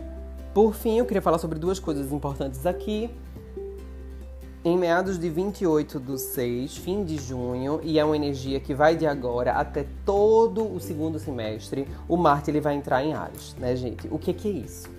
Por 0.53 0.75
fim, 0.75 0.99
eu 0.99 1.05
queria 1.05 1.21
falar 1.21 1.39
sobre 1.39 1.57
duas 1.57 1.79
coisas 1.79 2.11
importantes 2.11 2.63
aqui. 2.67 3.09
Em 4.65 4.77
meados 4.77 5.19
de 5.19 5.29
28 5.29 5.99
do 5.99 6.17
6, 6.17 6.77
fim 6.77 7.03
de 7.03 7.17
junho, 7.17 7.81
e 7.83 7.99
é 7.99 8.05
uma 8.05 8.15
energia 8.15 8.61
que 8.61 8.73
vai 8.73 8.95
de 8.95 9.05
agora 9.05 9.51
até 9.51 9.85
todo 10.05 10.73
o 10.73 10.79
segundo 10.79 11.19
semestre, 11.19 11.85
o 12.07 12.15
Marte 12.15 12.49
ele 12.49 12.61
vai 12.61 12.73
entrar 12.73 13.03
em 13.03 13.13
Ares, 13.13 13.57
né, 13.59 13.75
gente? 13.75 14.07
O 14.09 14.17
que, 14.17 14.31
que 14.31 14.47
é 14.47 14.51
isso? 14.51 14.89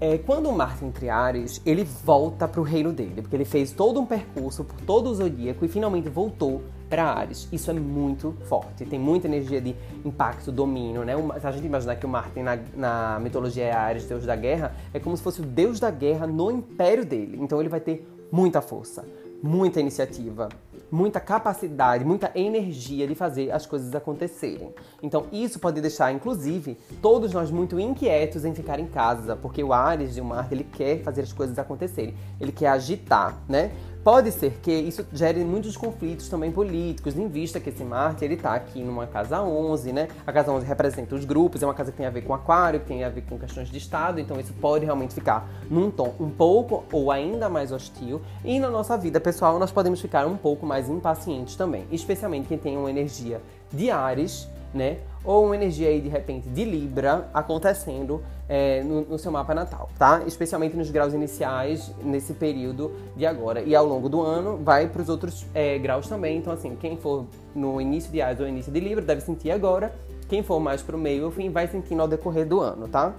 É, 0.00 0.16
quando 0.16 0.48
o 0.48 0.56
Marte 0.56 0.86
entra 0.86 1.04
em 1.04 1.10
Ares, 1.10 1.60
ele 1.66 1.84
volta 1.84 2.48
para 2.48 2.62
o 2.62 2.64
reino 2.64 2.94
dele, 2.94 3.20
porque 3.20 3.36
ele 3.36 3.44
fez 3.44 3.72
todo 3.72 4.00
um 4.00 4.06
percurso 4.06 4.64
por 4.64 4.80
todo 4.80 5.10
o 5.10 5.14
zodíaco 5.14 5.66
e 5.66 5.68
finalmente 5.68 6.08
voltou 6.08 6.62
para 6.88 7.04
Ares. 7.04 7.46
Isso 7.52 7.70
é 7.70 7.74
muito 7.74 8.34
forte, 8.44 8.86
tem 8.86 8.98
muita 8.98 9.26
energia 9.26 9.60
de 9.60 9.76
impacto, 10.02 10.50
domínio, 10.50 11.04
né? 11.04 11.12
Se 11.40 11.46
a 11.46 11.50
gente 11.50 11.66
imaginar 11.66 11.96
que 11.96 12.06
o 12.06 12.08
Marte 12.08 12.42
na, 12.42 12.58
na 12.74 13.20
mitologia 13.20 13.64
é 13.64 13.72
Ares, 13.72 14.06
deus 14.06 14.24
da 14.24 14.34
guerra, 14.34 14.74
é 14.94 14.98
como 14.98 15.14
se 15.14 15.22
fosse 15.22 15.42
o 15.42 15.44
deus 15.44 15.78
da 15.78 15.90
guerra 15.90 16.26
no 16.26 16.50
império 16.50 17.04
dele. 17.04 17.36
Então 17.38 17.60
ele 17.60 17.68
vai 17.68 17.80
ter 17.80 18.13
muita 18.34 18.60
força, 18.60 19.04
muita 19.40 19.78
iniciativa, 19.78 20.48
muita 20.90 21.20
capacidade, 21.20 22.04
muita 22.04 22.32
energia 22.34 23.06
de 23.06 23.14
fazer 23.14 23.52
as 23.52 23.64
coisas 23.64 23.94
acontecerem. 23.94 24.74
Então, 25.00 25.26
isso 25.30 25.60
pode 25.60 25.80
deixar, 25.80 26.10
inclusive, 26.10 26.76
todos 27.00 27.32
nós 27.32 27.48
muito 27.52 27.78
inquietos 27.78 28.44
em 28.44 28.52
ficar 28.52 28.80
em 28.80 28.88
casa, 28.88 29.36
porque 29.36 29.62
o 29.62 29.72
Ares 29.72 30.14
de 30.14 30.20
Marte, 30.20 30.52
ele 30.52 30.64
quer 30.64 31.00
fazer 31.04 31.20
as 31.20 31.32
coisas 31.32 31.56
acontecerem, 31.60 32.16
ele 32.40 32.50
quer 32.50 32.66
agitar, 32.66 33.40
né? 33.48 33.70
Pode 34.04 34.30
ser 34.32 34.58
que 34.62 34.70
isso 34.70 35.06
gere 35.14 35.42
muitos 35.42 35.78
conflitos 35.78 36.28
também 36.28 36.52
políticos, 36.52 37.16
em 37.16 37.26
vista 37.26 37.58
que 37.58 37.70
esse 37.70 37.82
Marte 37.82 38.22
ele 38.22 38.34
está 38.34 38.54
aqui 38.54 38.82
numa 38.82 39.06
casa 39.06 39.40
11, 39.40 39.94
né? 39.94 40.08
A 40.26 40.30
casa 40.30 40.52
11 40.52 40.66
representa 40.66 41.14
os 41.14 41.24
grupos, 41.24 41.62
é 41.62 41.66
uma 41.66 41.72
casa 41.72 41.90
que 41.90 41.96
tem 41.96 42.04
a 42.04 42.10
ver 42.10 42.20
com 42.20 42.34
aquário, 42.34 42.80
que 42.80 42.86
tem 42.86 43.02
a 43.02 43.08
ver 43.08 43.22
com 43.22 43.38
questões 43.38 43.70
de 43.70 43.78
Estado, 43.78 44.20
então 44.20 44.38
isso 44.38 44.52
pode 44.60 44.84
realmente 44.84 45.14
ficar 45.14 45.48
num 45.70 45.90
tom 45.90 46.14
um 46.20 46.28
pouco 46.28 46.84
ou 46.92 47.10
ainda 47.10 47.48
mais 47.48 47.72
hostil. 47.72 48.20
E 48.44 48.60
na 48.60 48.68
nossa 48.68 48.94
vida 48.98 49.18
pessoal 49.18 49.58
nós 49.58 49.72
podemos 49.72 50.02
ficar 50.02 50.26
um 50.26 50.36
pouco 50.36 50.66
mais 50.66 50.90
impacientes 50.90 51.56
também, 51.56 51.86
especialmente 51.90 52.46
quem 52.46 52.58
tem 52.58 52.76
uma 52.76 52.90
energia 52.90 53.40
de 53.72 53.90
Ares, 53.90 54.46
né? 54.74 54.98
Ou 55.24 55.46
uma 55.46 55.54
energia 55.54 55.88
aí 55.88 56.00
de 56.00 56.08
repente 56.08 56.48
de 56.48 56.64
Libra 56.64 57.30
acontecendo 57.32 58.22
é, 58.48 58.82
no, 58.82 59.02
no, 59.02 59.18
seu 59.18 59.32
mapa 59.32 59.54
natal, 59.54 59.88
tá? 59.98 60.22
Especialmente 60.26 60.76
nos 60.76 60.90
graus 60.90 61.14
iniciais 61.14 61.90
nesse 62.02 62.34
período 62.34 62.92
de 63.16 63.24
agora. 63.24 63.62
E 63.62 63.74
ao 63.74 63.86
longo 63.86 64.08
do 64.08 64.20
ano 64.20 64.58
vai 64.58 64.86
para 64.86 65.00
os 65.00 65.08
outros 65.08 65.46
é, 65.54 65.78
graus 65.78 66.08
também. 66.08 66.36
Então, 66.36 66.52
assim, 66.52 66.76
quem 66.76 66.98
for 66.98 67.26
no 67.54 67.80
início 67.80 68.12
de 68.12 68.20
Ares 68.20 68.40
ou 68.40 68.46
início 68.46 68.70
de 68.70 68.80
Libra 68.80 69.02
deve 69.02 69.22
sentir 69.22 69.50
agora. 69.50 69.94
Quem 70.28 70.42
for 70.42 70.60
mais 70.60 70.82
para 70.82 70.96
o 70.96 70.98
meio 70.98 71.24
ou 71.24 71.30
fim 71.30 71.50
vai 71.50 71.66
sentindo 71.68 72.02
ao 72.02 72.08
decorrer 72.08 72.46
do 72.46 72.60
ano, 72.60 72.86
tá? 72.86 73.14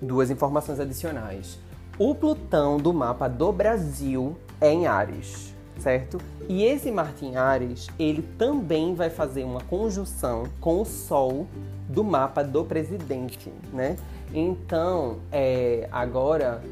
Duas 0.00 0.30
informações 0.30 0.78
adicionais. 0.78 1.58
O 1.98 2.14
Plutão 2.14 2.76
do 2.76 2.92
mapa 2.92 3.28
do 3.28 3.50
Brasil 3.52 4.36
é 4.60 4.70
em 4.72 4.86
Ares 4.86 5.53
certo? 5.78 6.18
E 6.48 6.64
esse 6.64 6.90
Martin 6.90 7.36
Ares, 7.36 7.88
ele 7.98 8.22
também 8.38 8.94
vai 8.94 9.10
fazer 9.10 9.44
uma 9.44 9.60
conjunção 9.60 10.44
com 10.60 10.80
o 10.80 10.84
Sol 10.84 11.46
do 11.88 12.02
mapa 12.02 12.42
do 12.42 12.64
presidente, 12.64 13.52
né? 13.72 13.96
Então, 14.32 15.18
é, 15.30 15.88
agora, 15.92 16.62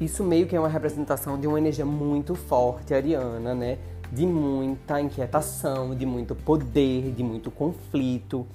isso 0.00 0.22
meio 0.22 0.46
que 0.46 0.56
é 0.56 0.58
uma 0.58 0.68
representação 0.68 1.38
de 1.38 1.46
uma 1.46 1.58
energia 1.58 1.84
muito 1.84 2.34
forte 2.34 2.94
ariana, 2.94 3.54
né? 3.54 3.78
De 4.10 4.26
muita 4.26 5.00
inquietação, 5.00 5.94
de 5.94 6.06
muito 6.06 6.34
poder, 6.34 7.12
de 7.12 7.22
muito 7.22 7.50
conflito. 7.50 8.46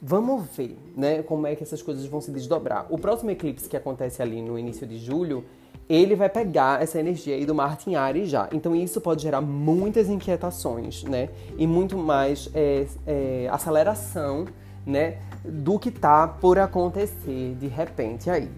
Vamos 0.00 0.44
ver, 0.54 0.78
né, 0.94 1.22
como 1.22 1.46
é 1.46 1.56
que 1.56 1.62
essas 1.62 1.80
coisas 1.80 2.04
vão 2.04 2.20
se 2.20 2.30
desdobrar. 2.30 2.86
O 2.90 2.98
próximo 2.98 3.30
eclipse 3.30 3.66
que 3.66 3.76
acontece 3.76 4.20
ali 4.20 4.42
no 4.42 4.58
início 4.58 4.86
de 4.86 4.98
julho 4.98 5.44
ele 5.88 6.14
vai 6.14 6.28
pegar 6.28 6.82
essa 6.82 6.98
energia 6.98 7.34
aí 7.34 7.44
do 7.44 7.54
Marte 7.54 7.90
em 7.90 7.96
Ares 7.96 8.28
já. 8.28 8.48
Então 8.52 8.74
isso 8.74 9.00
pode 9.00 9.22
gerar 9.22 9.40
muitas 9.40 10.08
inquietações, 10.08 11.04
né? 11.04 11.28
E 11.58 11.66
muito 11.66 11.96
mais 11.96 12.48
é, 12.54 12.86
é, 13.06 13.48
aceleração, 13.50 14.46
né? 14.86 15.18
Do 15.44 15.78
que 15.78 15.90
tá 15.90 16.26
por 16.26 16.58
acontecer 16.58 17.54
de 17.58 17.66
repente 17.66 18.30
aí. 18.30 18.50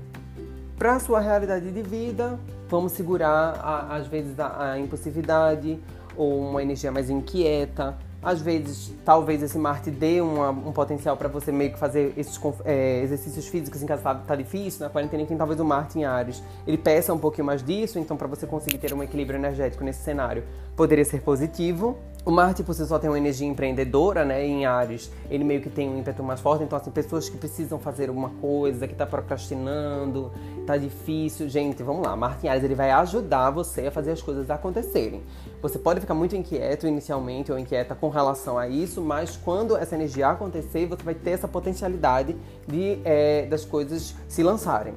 Para 0.79 1.01
sua 1.01 1.21
realidade 1.21 1.71
de 1.71 1.83
vida, 1.83 2.39
vamos 2.69 2.93
segurar 2.93 3.59
a, 3.61 3.97
às 3.97 4.07
vezes 4.07 4.39
a, 4.39 4.73
a 4.73 4.79
impulsividade 4.79 5.79
ou 6.17 6.51
uma 6.51 6.63
energia 6.63 6.93
mais 6.93 7.11
inquieta, 7.11 7.97
às 8.27 8.43
vezes, 8.43 8.93
talvez 9.05 9.41
esse 9.41 9.57
Marte 9.57 9.89
dê 9.89 10.21
uma, 10.21 10.51
um 10.51 10.73
potencial 10.73 11.17
para 11.17 11.29
você 11.29 11.53
meio 11.53 11.73
que 11.73 11.79
fazer 11.79 12.13
esses 12.17 12.37
é, 12.65 13.01
exercícios 13.01 13.47
físicos 13.47 13.81
em 13.85 13.87
casa 13.87 14.03
tá, 14.03 14.15
tá 14.17 14.35
difícil, 14.35 14.81
na 14.81 14.91
quarentena 14.91 15.25
tem 15.25 15.37
talvez 15.37 15.61
o 15.61 15.65
Marte 15.65 16.01
em 16.01 16.05
Ares 16.05 16.43
ele 16.67 16.77
peça 16.77 17.15
um 17.15 17.19
pouquinho 17.19 17.45
mais 17.45 17.63
disso, 17.63 18.01
então 18.01 18.17
para 18.17 18.27
você 18.27 18.45
conseguir 18.45 18.79
ter 18.79 18.93
um 18.93 19.01
equilíbrio 19.01 19.39
energético 19.39 19.85
nesse 19.85 20.03
cenário, 20.03 20.43
poderia 20.75 21.05
ser 21.05 21.23
positivo. 21.23 21.97
O 22.27 22.33
Marte 22.33 22.65
por 22.65 22.75
si 22.75 22.85
só 22.85 22.99
tem 22.99 23.09
uma 23.09 23.17
energia 23.17 23.47
empreendedora, 23.47 24.25
né? 24.25 24.45
Em 24.45 24.67
Ares, 24.67 25.13
ele 25.31 25.45
meio 25.45 25.61
que 25.63 25.71
tem 25.71 25.89
um 25.89 25.97
ímpeto 25.97 26.25
mais 26.25 26.41
forte. 26.41 26.65
Então, 26.65 26.77
assim, 26.77 26.91
pessoas 26.91 27.29
que 27.29 27.39
precisam 27.39 27.79
fazer 27.79 28.09
alguma 28.09 28.31
coisa, 28.41 28.89
que 28.89 28.97
tá 28.97 29.07
procrastinando, 29.07 30.33
tá 30.67 30.77
difícil. 30.77 31.49
Gente, 31.49 31.85
vamos 31.85 32.05
lá. 32.05 32.17
Marte 32.17 32.45
em 32.45 32.49
Ares, 32.49 32.65
ele 32.65 32.75
vai 32.75 32.91
ajudar 32.91 33.51
você 33.51 33.87
a 33.87 33.91
fazer 33.93 34.11
as 34.11 34.21
coisas 34.21 34.51
acontecerem. 34.51 35.23
Você 35.63 35.79
pode 35.79 36.01
ficar 36.01 36.15
muito 36.15 36.35
inquieto 36.35 36.89
inicialmente 36.89 37.53
ou 37.53 37.59
inquieta 37.61 37.95
com 37.95 38.09
relação 38.09 38.59
a 38.59 38.67
isso, 38.67 39.01
mas 39.01 39.37
quando 39.37 39.77
essa 39.77 39.95
energia 39.95 40.27
acontecer, 40.31 40.85
você 40.87 41.05
vai 41.05 41.15
ter 41.15 41.31
essa 41.31 41.47
potencialidade 41.47 42.37
de, 42.67 42.99
é, 43.05 43.47
das 43.47 43.65
coisas 43.65 44.17
se 44.27 44.43
lançarem. 44.43 44.95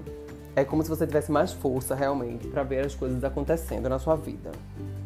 É 0.56 0.66
como 0.66 0.82
se 0.82 0.90
você 0.90 1.06
tivesse 1.06 1.32
mais 1.32 1.54
força 1.54 1.94
realmente 1.94 2.48
para 2.48 2.64
ver 2.64 2.88
as 2.88 2.96
coisas 2.96 3.24
acontecendo 3.24 3.88
na 3.88 4.00
sua 4.00 4.16
vida. 4.16 4.52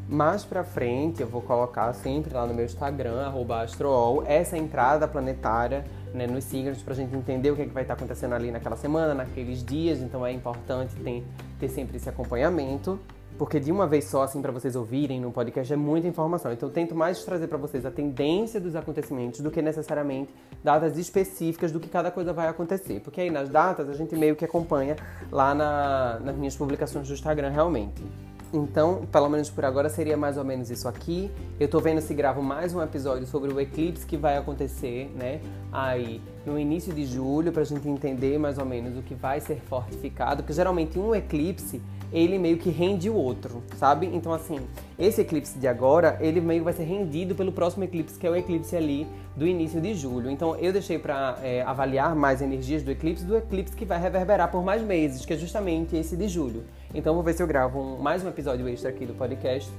Mais 0.07 0.43
pra 0.43 0.63
frente 0.63 1.21
eu 1.21 1.27
vou 1.27 1.41
colocar 1.41 1.91
sempre 1.93 2.33
lá 2.33 2.45
no 2.45 2.53
meu 2.53 2.65
Instagram, 2.65 3.31
astrool, 3.61 4.23
essa 4.25 4.57
entrada 4.57 5.07
planetária 5.07 5.85
né, 6.13 6.27
nos 6.27 6.43
signos 6.43 6.81
pra 6.81 6.93
gente 6.93 7.15
entender 7.15 7.51
o 7.51 7.55
que, 7.55 7.63
é 7.63 7.65
que 7.65 7.73
vai 7.73 7.83
estar 7.83 7.95
acontecendo 7.95 8.35
ali 8.35 8.51
naquela 8.51 8.75
semana, 8.75 9.13
naqueles 9.13 9.63
dias. 9.63 9.99
Então 9.99 10.25
é 10.25 10.31
importante 10.31 10.95
ter, 10.95 11.23
ter 11.59 11.69
sempre 11.69 11.97
esse 11.97 12.09
acompanhamento. 12.09 12.99
Porque 13.37 13.59
de 13.59 13.71
uma 13.71 13.87
vez 13.87 14.05
só, 14.05 14.21
assim, 14.21 14.41
para 14.43 14.51
vocês 14.51 14.75
ouvirem 14.75 15.19
no 15.19 15.31
podcast, 15.31 15.73
é 15.73 15.75
muita 15.75 16.07
informação. 16.07 16.53
Então 16.53 16.69
eu 16.69 16.73
tento 16.73 16.93
mais 16.93 17.23
trazer 17.25 17.47
para 17.47 17.57
vocês 17.57 17.83
a 17.83 17.89
tendência 17.89 18.59
dos 18.59 18.75
acontecimentos 18.75 19.39
do 19.39 19.49
que 19.49 19.59
necessariamente 19.59 20.31
datas 20.63 20.97
específicas 20.99 21.71
do 21.71 21.79
que 21.79 21.89
cada 21.89 22.11
coisa 22.11 22.31
vai 22.31 22.47
acontecer. 22.47 22.99
Porque 22.99 23.21
aí 23.21 23.31
nas 23.31 23.49
datas 23.49 23.89
a 23.89 23.93
gente 23.93 24.15
meio 24.15 24.35
que 24.35 24.45
acompanha 24.45 24.95
lá 25.31 25.55
na, 25.55 26.19
nas 26.19 26.35
minhas 26.35 26.55
publicações 26.55 27.07
do 27.07 27.13
Instagram 27.13 27.49
realmente. 27.49 28.03
Então, 28.53 29.07
pelo 29.11 29.27
menos 29.27 29.49
por 29.49 29.65
agora, 29.65 29.89
seria 29.89 30.15
mais 30.15 30.37
ou 30.37 30.43
menos 30.43 30.69
isso 30.69 30.87
aqui. 30.87 31.31
Eu 31.59 31.67
tô 31.67 31.79
vendo 31.79 31.99
se 31.99 32.13
gravo 32.13 32.41
mais 32.41 32.73
um 32.75 32.81
episódio 32.83 33.25
sobre 33.25 33.51
o 33.51 33.59
eclipse 33.59 34.05
que 34.05 34.15
vai 34.15 34.37
acontecer, 34.37 35.11
né? 35.15 35.41
Aí, 35.71 36.21
no 36.45 36.59
início 36.59 36.93
de 36.93 37.05
julho, 37.05 37.51
pra 37.51 37.63
gente 37.63 37.87
entender 37.87 38.37
mais 38.37 38.57
ou 38.57 38.65
menos 38.65 38.97
o 38.97 39.01
que 39.01 39.15
vai 39.15 39.39
ser 39.39 39.61
fortificado. 39.67 40.43
Porque 40.43 40.53
geralmente 40.53 40.99
um 40.99 41.15
eclipse, 41.15 41.81
ele 42.11 42.37
meio 42.37 42.57
que 42.57 42.69
rende 42.69 43.09
o 43.09 43.15
outro, 43.15 43.63
sabe? 43.77 44.09
Então, 44.13 44.33
assim, 44.33 44.59
esse 44.99 45.21
eclipse 45.21 45.57
de 45.57 45.67
agora, 45.67 46.17
ele 46.21 46.41
meio 46.41 46.59
que 46.59 46.65
vai 46.65 46.73
ser 46.73 46.83
rendido 46.83 47.33
pelo 47.33 47.51
próximo 47.51 47.83
eclipse, 47.83 48.19
que 48.19 48.27
é 48.27 48.29
o 48.29 48.35
eclipse 48.35 48.75
ali 48.75 49.07
do 49.35 49.47
início 49.47 49.81
de 49.81 49.95
julho. 49.95 50.29
Então, 50.29 50.55
eu 50.57 50.71
deixei 50.71 50.99
para 50.99 51.39
é, 51.41 51.63
avaliar 51.63 52.15
mais 52.15 52.41
energias 52.41 52.83
do 52.83 52.91
eclipse, 52.91 53.25
do 53.25 53.35
eclipse 53.35 53.75
que 53.75 53.85
vai 53.85 53.99
reverberar 53.99 54.51
por 54.51 54.63
mais 54.63 54.81
meses, 54.81 55.25
que 55.25 55.33
é 55.33 55.37
justamente 55.37 55.95
esse 55.95 56.15
de 56.15 56.27
julho. 56.27 56.63
Então 56.93 57.15
vou 57.15 57.23
ver 57.23 57.33
se 57.33 57.41
eu 57.41 57.47
gravo 57.47 57.79
um, 57.79 57.97
mais 57.97 58.23
um 58.23 58.29
episódio 58.29 58.67
extra 58.67 58.91
aqui 58.91 59.03
do 59.03 59.15
podcast 59.15 59.71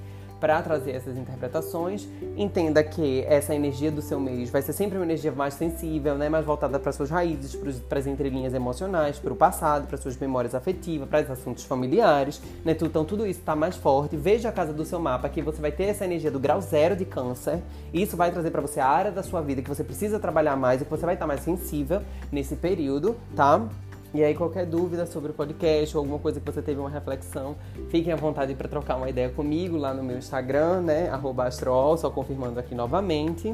para 0.44 0.60
trazer 0.60 0.90
essas 0.90 1.16
interpretações. 1.16 2.06
Entenda 2.36 2.84
que 2.84 3.24
essa 3.26 3.54
energia 3.54 3.90
do 3.90 4.02
seu 4.02 4.20
mês 4.20 4.50
vai 4.50 4.60
ser 4.60 4.74
sempre 4.74 4.98
uma 4.98 5.04
energia 5.06 5.32
mais 5.32 5.54
sensível, 5.54 6.16
né? 6.16 6.28
mais 6.28 6.44
voltada 6.44 6.78
para 6.78 6.92
suas 6.92 7.08
raízes, 7.08 7.56
para 7.88 7.98
as 7.98 8.06
entrelinhas 8.06 8.52
emocionais, 8.52 9.18
para 9.18 9.32
o 9.32 9.36
passado, 9.36 9.86
para 9.86 9.96
suas 9.96 10.18
memórias 10.18 10.54
afetivas, 10.54 11.08
para 11.08 11.22
os 11.22 11.30
assuntos 11.30 11.64
familiares. 11.64 12.42
Né? 12.62 12.76
Então 12.78 13.06
tudo 13.06 13.26
isso 13.26 13.40
está 13.40 13.56
mais 13.56 13.74
forte. 13.74 14.18
Veja 14.18 14.50
a 14.50 14.52
casa 14.52 14.74
do 14.74 14.84
seu 14.84 15.00
mapa 15.00 15.30
que 15.30 15.40
você 15.40 15.62
vai 15.62 15.72
ter 15.72 15.84
essa 15.84 16.04
energia 16.04 16.30
do 16.30 16.38
grau 16.38 16.60
zero 16.60 16.94
de 16.94 17.06
câncer. 17.06 17.62
E 17.90 18.02
isso 18.02 18.14
vai 18.14 18.30
trazer 18.30 18.50
para 18.50 18.60
você 18.60 18.80
a 18.80 18.86
área 18.86 19.10
da 19.10 19.22
sua 19.22 19.40
vida 19.40 19.62
que 19.62 19.68
você 19.70 19.82
precisa 19.82 20.18
trabalhar 20.18 20.56
mais 20.56 20.82
e 20.82 20.84
que 20.84 20.90
você 20.90 21.06
vai 21.06 21.14
estar 21.14 21.26
mais 21.26 21.40
sensível 21.40 22.02
nesse 22.30 22.54
período, 22.54 23.16
tá? 23.34 23.66
E 24.14 24.22
aí, 24.22 24.32
qualquer 24.32 24.64
dúvida 24.64 25.06
sobre 25.06 25.32
o 25.32 25.34
podcast 25.34 25.96
ou 25.96 26.00
alguma 26.00 26.20
coisa 26.20 26.38
que 26.38 26.46
você 26.46 26.62
teve 26.62 26.78
uma 26.78 26.88
reflexão, 26.88 27.56
fiquem 27.88 28.12
à 28.12 28.16
vontade 28.16 28.54
para 28.54 28.68
trocar 28.68 28.94
uma 28.94 29.10
ideia 29.10 29.28
comigo 29.28 29.76
lá 29.76 29.92
no 29.92 30.04
meu 30.04 30.16
Instagram, 30.16 30.82
né? 30.82 31.10
Astrool, 31.38 31.98
só 31.98 32.08
confirmando 32.08 32.60
aqui 32.60 32.76
novamente. 32.76 33.52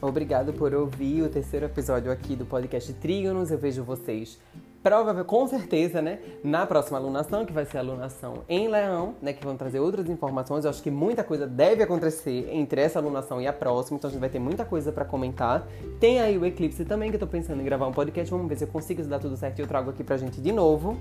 Obrigado 0.00 0.54
por 0.54 0.72
ouvir 0.72 1.22
o 1.22 1.28
terceiro 1.28 1.66
episódio 1.66 2.10
aqui 2.10 2.34
do 2.34 2.46
podcast 2.46 2.90
Trígonos. 2.94 3.50
Eu 3.50 3.58
vejo 3.58 3.84
vocês 3.84 4.38
provavelmente, 4.82 5.26
com 5.26 5.46
certeza, 5.46 6.00
né, 6.00 6.18
na 6.42 6.66
próxima 6.66 6.98
alunação, 6.98 7.44
que 7.44 7.52
vai 7.52 7.64
ser 7.64 7.78
a 7.78 7.80
alunação 7.80 8.44
em 8.48 8.68
Leão, 8.68 9.14
né, 9.20 9.32
que 9.32 9.44
vão 9.44 9.56
trazer 9.56 9.80
outras 9.80 10.08
informações. 10.08 10.64
Eu 10.64 10.70
acho 10.70 10.82
que 10.82 10.90
muita 10.90 11.24
coisa 11.24 11.46
deve 11.46 11.82
acontecer 11.82 12.48
entre 12.52 12.80
essa 12.80 12.98
alunação 12.98 13.40
e 13.40 13.46
a 13.46 13.52
próxima, 13.52 13.98
então 13.98 14.08
a 14.08 14.10
gente 14.12 14.20
vai 14.20 14.30
ter 14.30 14.38
muita 14.38 14.64
coisa 14.64 14.92
para 14.92 15.04
comentar. 15.04 15.66
Tem 16.00 16.20
aí 16.20 16.38
o 16.38 16.44
eclipse 16.44 16.84
também, 16.84 17.10
que 17.10 17.16
eu 17.16 17.20
tô 17.20 17.26
pensando 17.26 17.60
em 17.60 17.64
gravar 17.64 17.86
um 17.86 17.92
podcast. 17.92 18.30
Vamos 18.30 18.48
ver 18.48 18.56
se 18.56 18.64
eu 18.64 18.68
consigo 18.68 19.02
se 19.02 19.08
dar 19.08 19.18
tudo 19.18 19.36
certo 19.36 19.58
e 19.58 19.62
eu 19.62 19.66
trago 19.66 19.90
aqui 19.90 20.02
pra 20.02 20.16
gente 20.16 20.40
de 20.40 20.52
novo. 20.52 20.96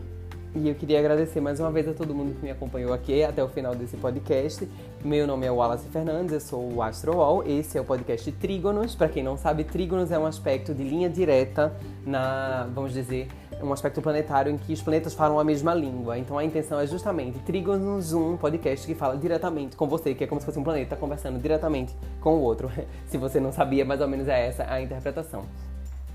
E 0.55 0.69
eu 0.69 0.75
queria 0.75 0.99
agradecer 0.99 1.39
mais 1.39 1.59
uma 1.59 1.69
vez 1.71 1.87
a 1.87 1.93
todo 1.93 2.15
mundo 2.15 2.33
que 2.33 2.43
me 2.43 2.49
acompanhou 2.49 2.93
aqui 2.93 3.23
até 3.23 3.43
o 3.43 3.47
final 3.47 3.75
desse 3.75 3.95
podcast. 3.97 4.67
Meu 5.03 5.27
nome 5.27 5.45
é 5.45 5.51
Wallace 5.51 5.87
Fernandes, 5.89 6.33
eu 6.33 6.39
sou 6.39 6.73
o 6.73 6.81
AstroWall. 6.81 7.43
Esse 7.45 7.77
é 7.77 7.81
o 7.81 7.85
podcast 7.85 8.31
Trígonos. 8.31 8.95
Para 8.95 9.09
quem 9.09 9.21
não 9.21 9.37
sabe, 9.37 9.63
Trígonos 9.63 10.11
é 10.11 10.17
um 10.17 10.25
aspecto 10.25 10.73
de 10.73 10.83
linha 10.83 11.09
direta 11.09 11.75
na, 12.05 12.67
vamos 12.73 12.93
dizer, 12.93 13.27
um 13.61 13.71
aspecto 13.71 14.01
planetário 14.01 14.51
em 14.51 14.57
que 14.57 14.73
os 14.73 14.81
planetas 14.81 15.13
falam 15.13 15.39
a 15.39 15.43
mesma 15.43 15.73
língua. 15.73 16.17
Então 16.17 16.37
a 16.37 16.43
intenção 16.43 16.79
é 16.79 16.87
justamente 16.87 17.37
Trígonos, 17.39 18.13
um 18.13 18.35
podcast 18.37 18.87
que 18.87 18.95
fala 18.95 19.15
diretamente 19.17 19.75
com 19.75 19.87
você, 19.87 20.15
que 20.15 20.23
é 20.23 20.27
como 20.27 20.41
se 20.41 20.45
fosse 20.45 20.57
um 20.57 20.63
planeta 20.63 20.95
conversando 20.95 21.39
diretamente 21.39 21.93
com 22.19 22.35
o 22.35 22.41
outro. 22.41 22.71
se 23.05 23.17
você 23.17 23.39
não 23.39 23.51
sabia, 23.51 23.85
mais 23.85 24.01
ou 24.01 24.07
menos 24.07 24.27
é 24.27 24.47
essa 24.47 24.65
a 24.67 24.81
interpretação. 24.81 25.43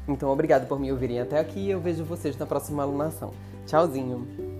Então, 0.08 0.30
obrigado 0.30 0.66
por 0.66 0.78
me 0.78 0.90
ouvirem 0.90 1.20
até 1.20 1.38
aqui 1.38 1.60
e 1.60 1.70
eu 1.70 1.80
vejo 1.80 2.04
vocês 2.04 2.36
na 2.36 2.46
próxima 2.46 2.82
alunação. 2.82 3.32
Tchauzinho! 3.66 4.51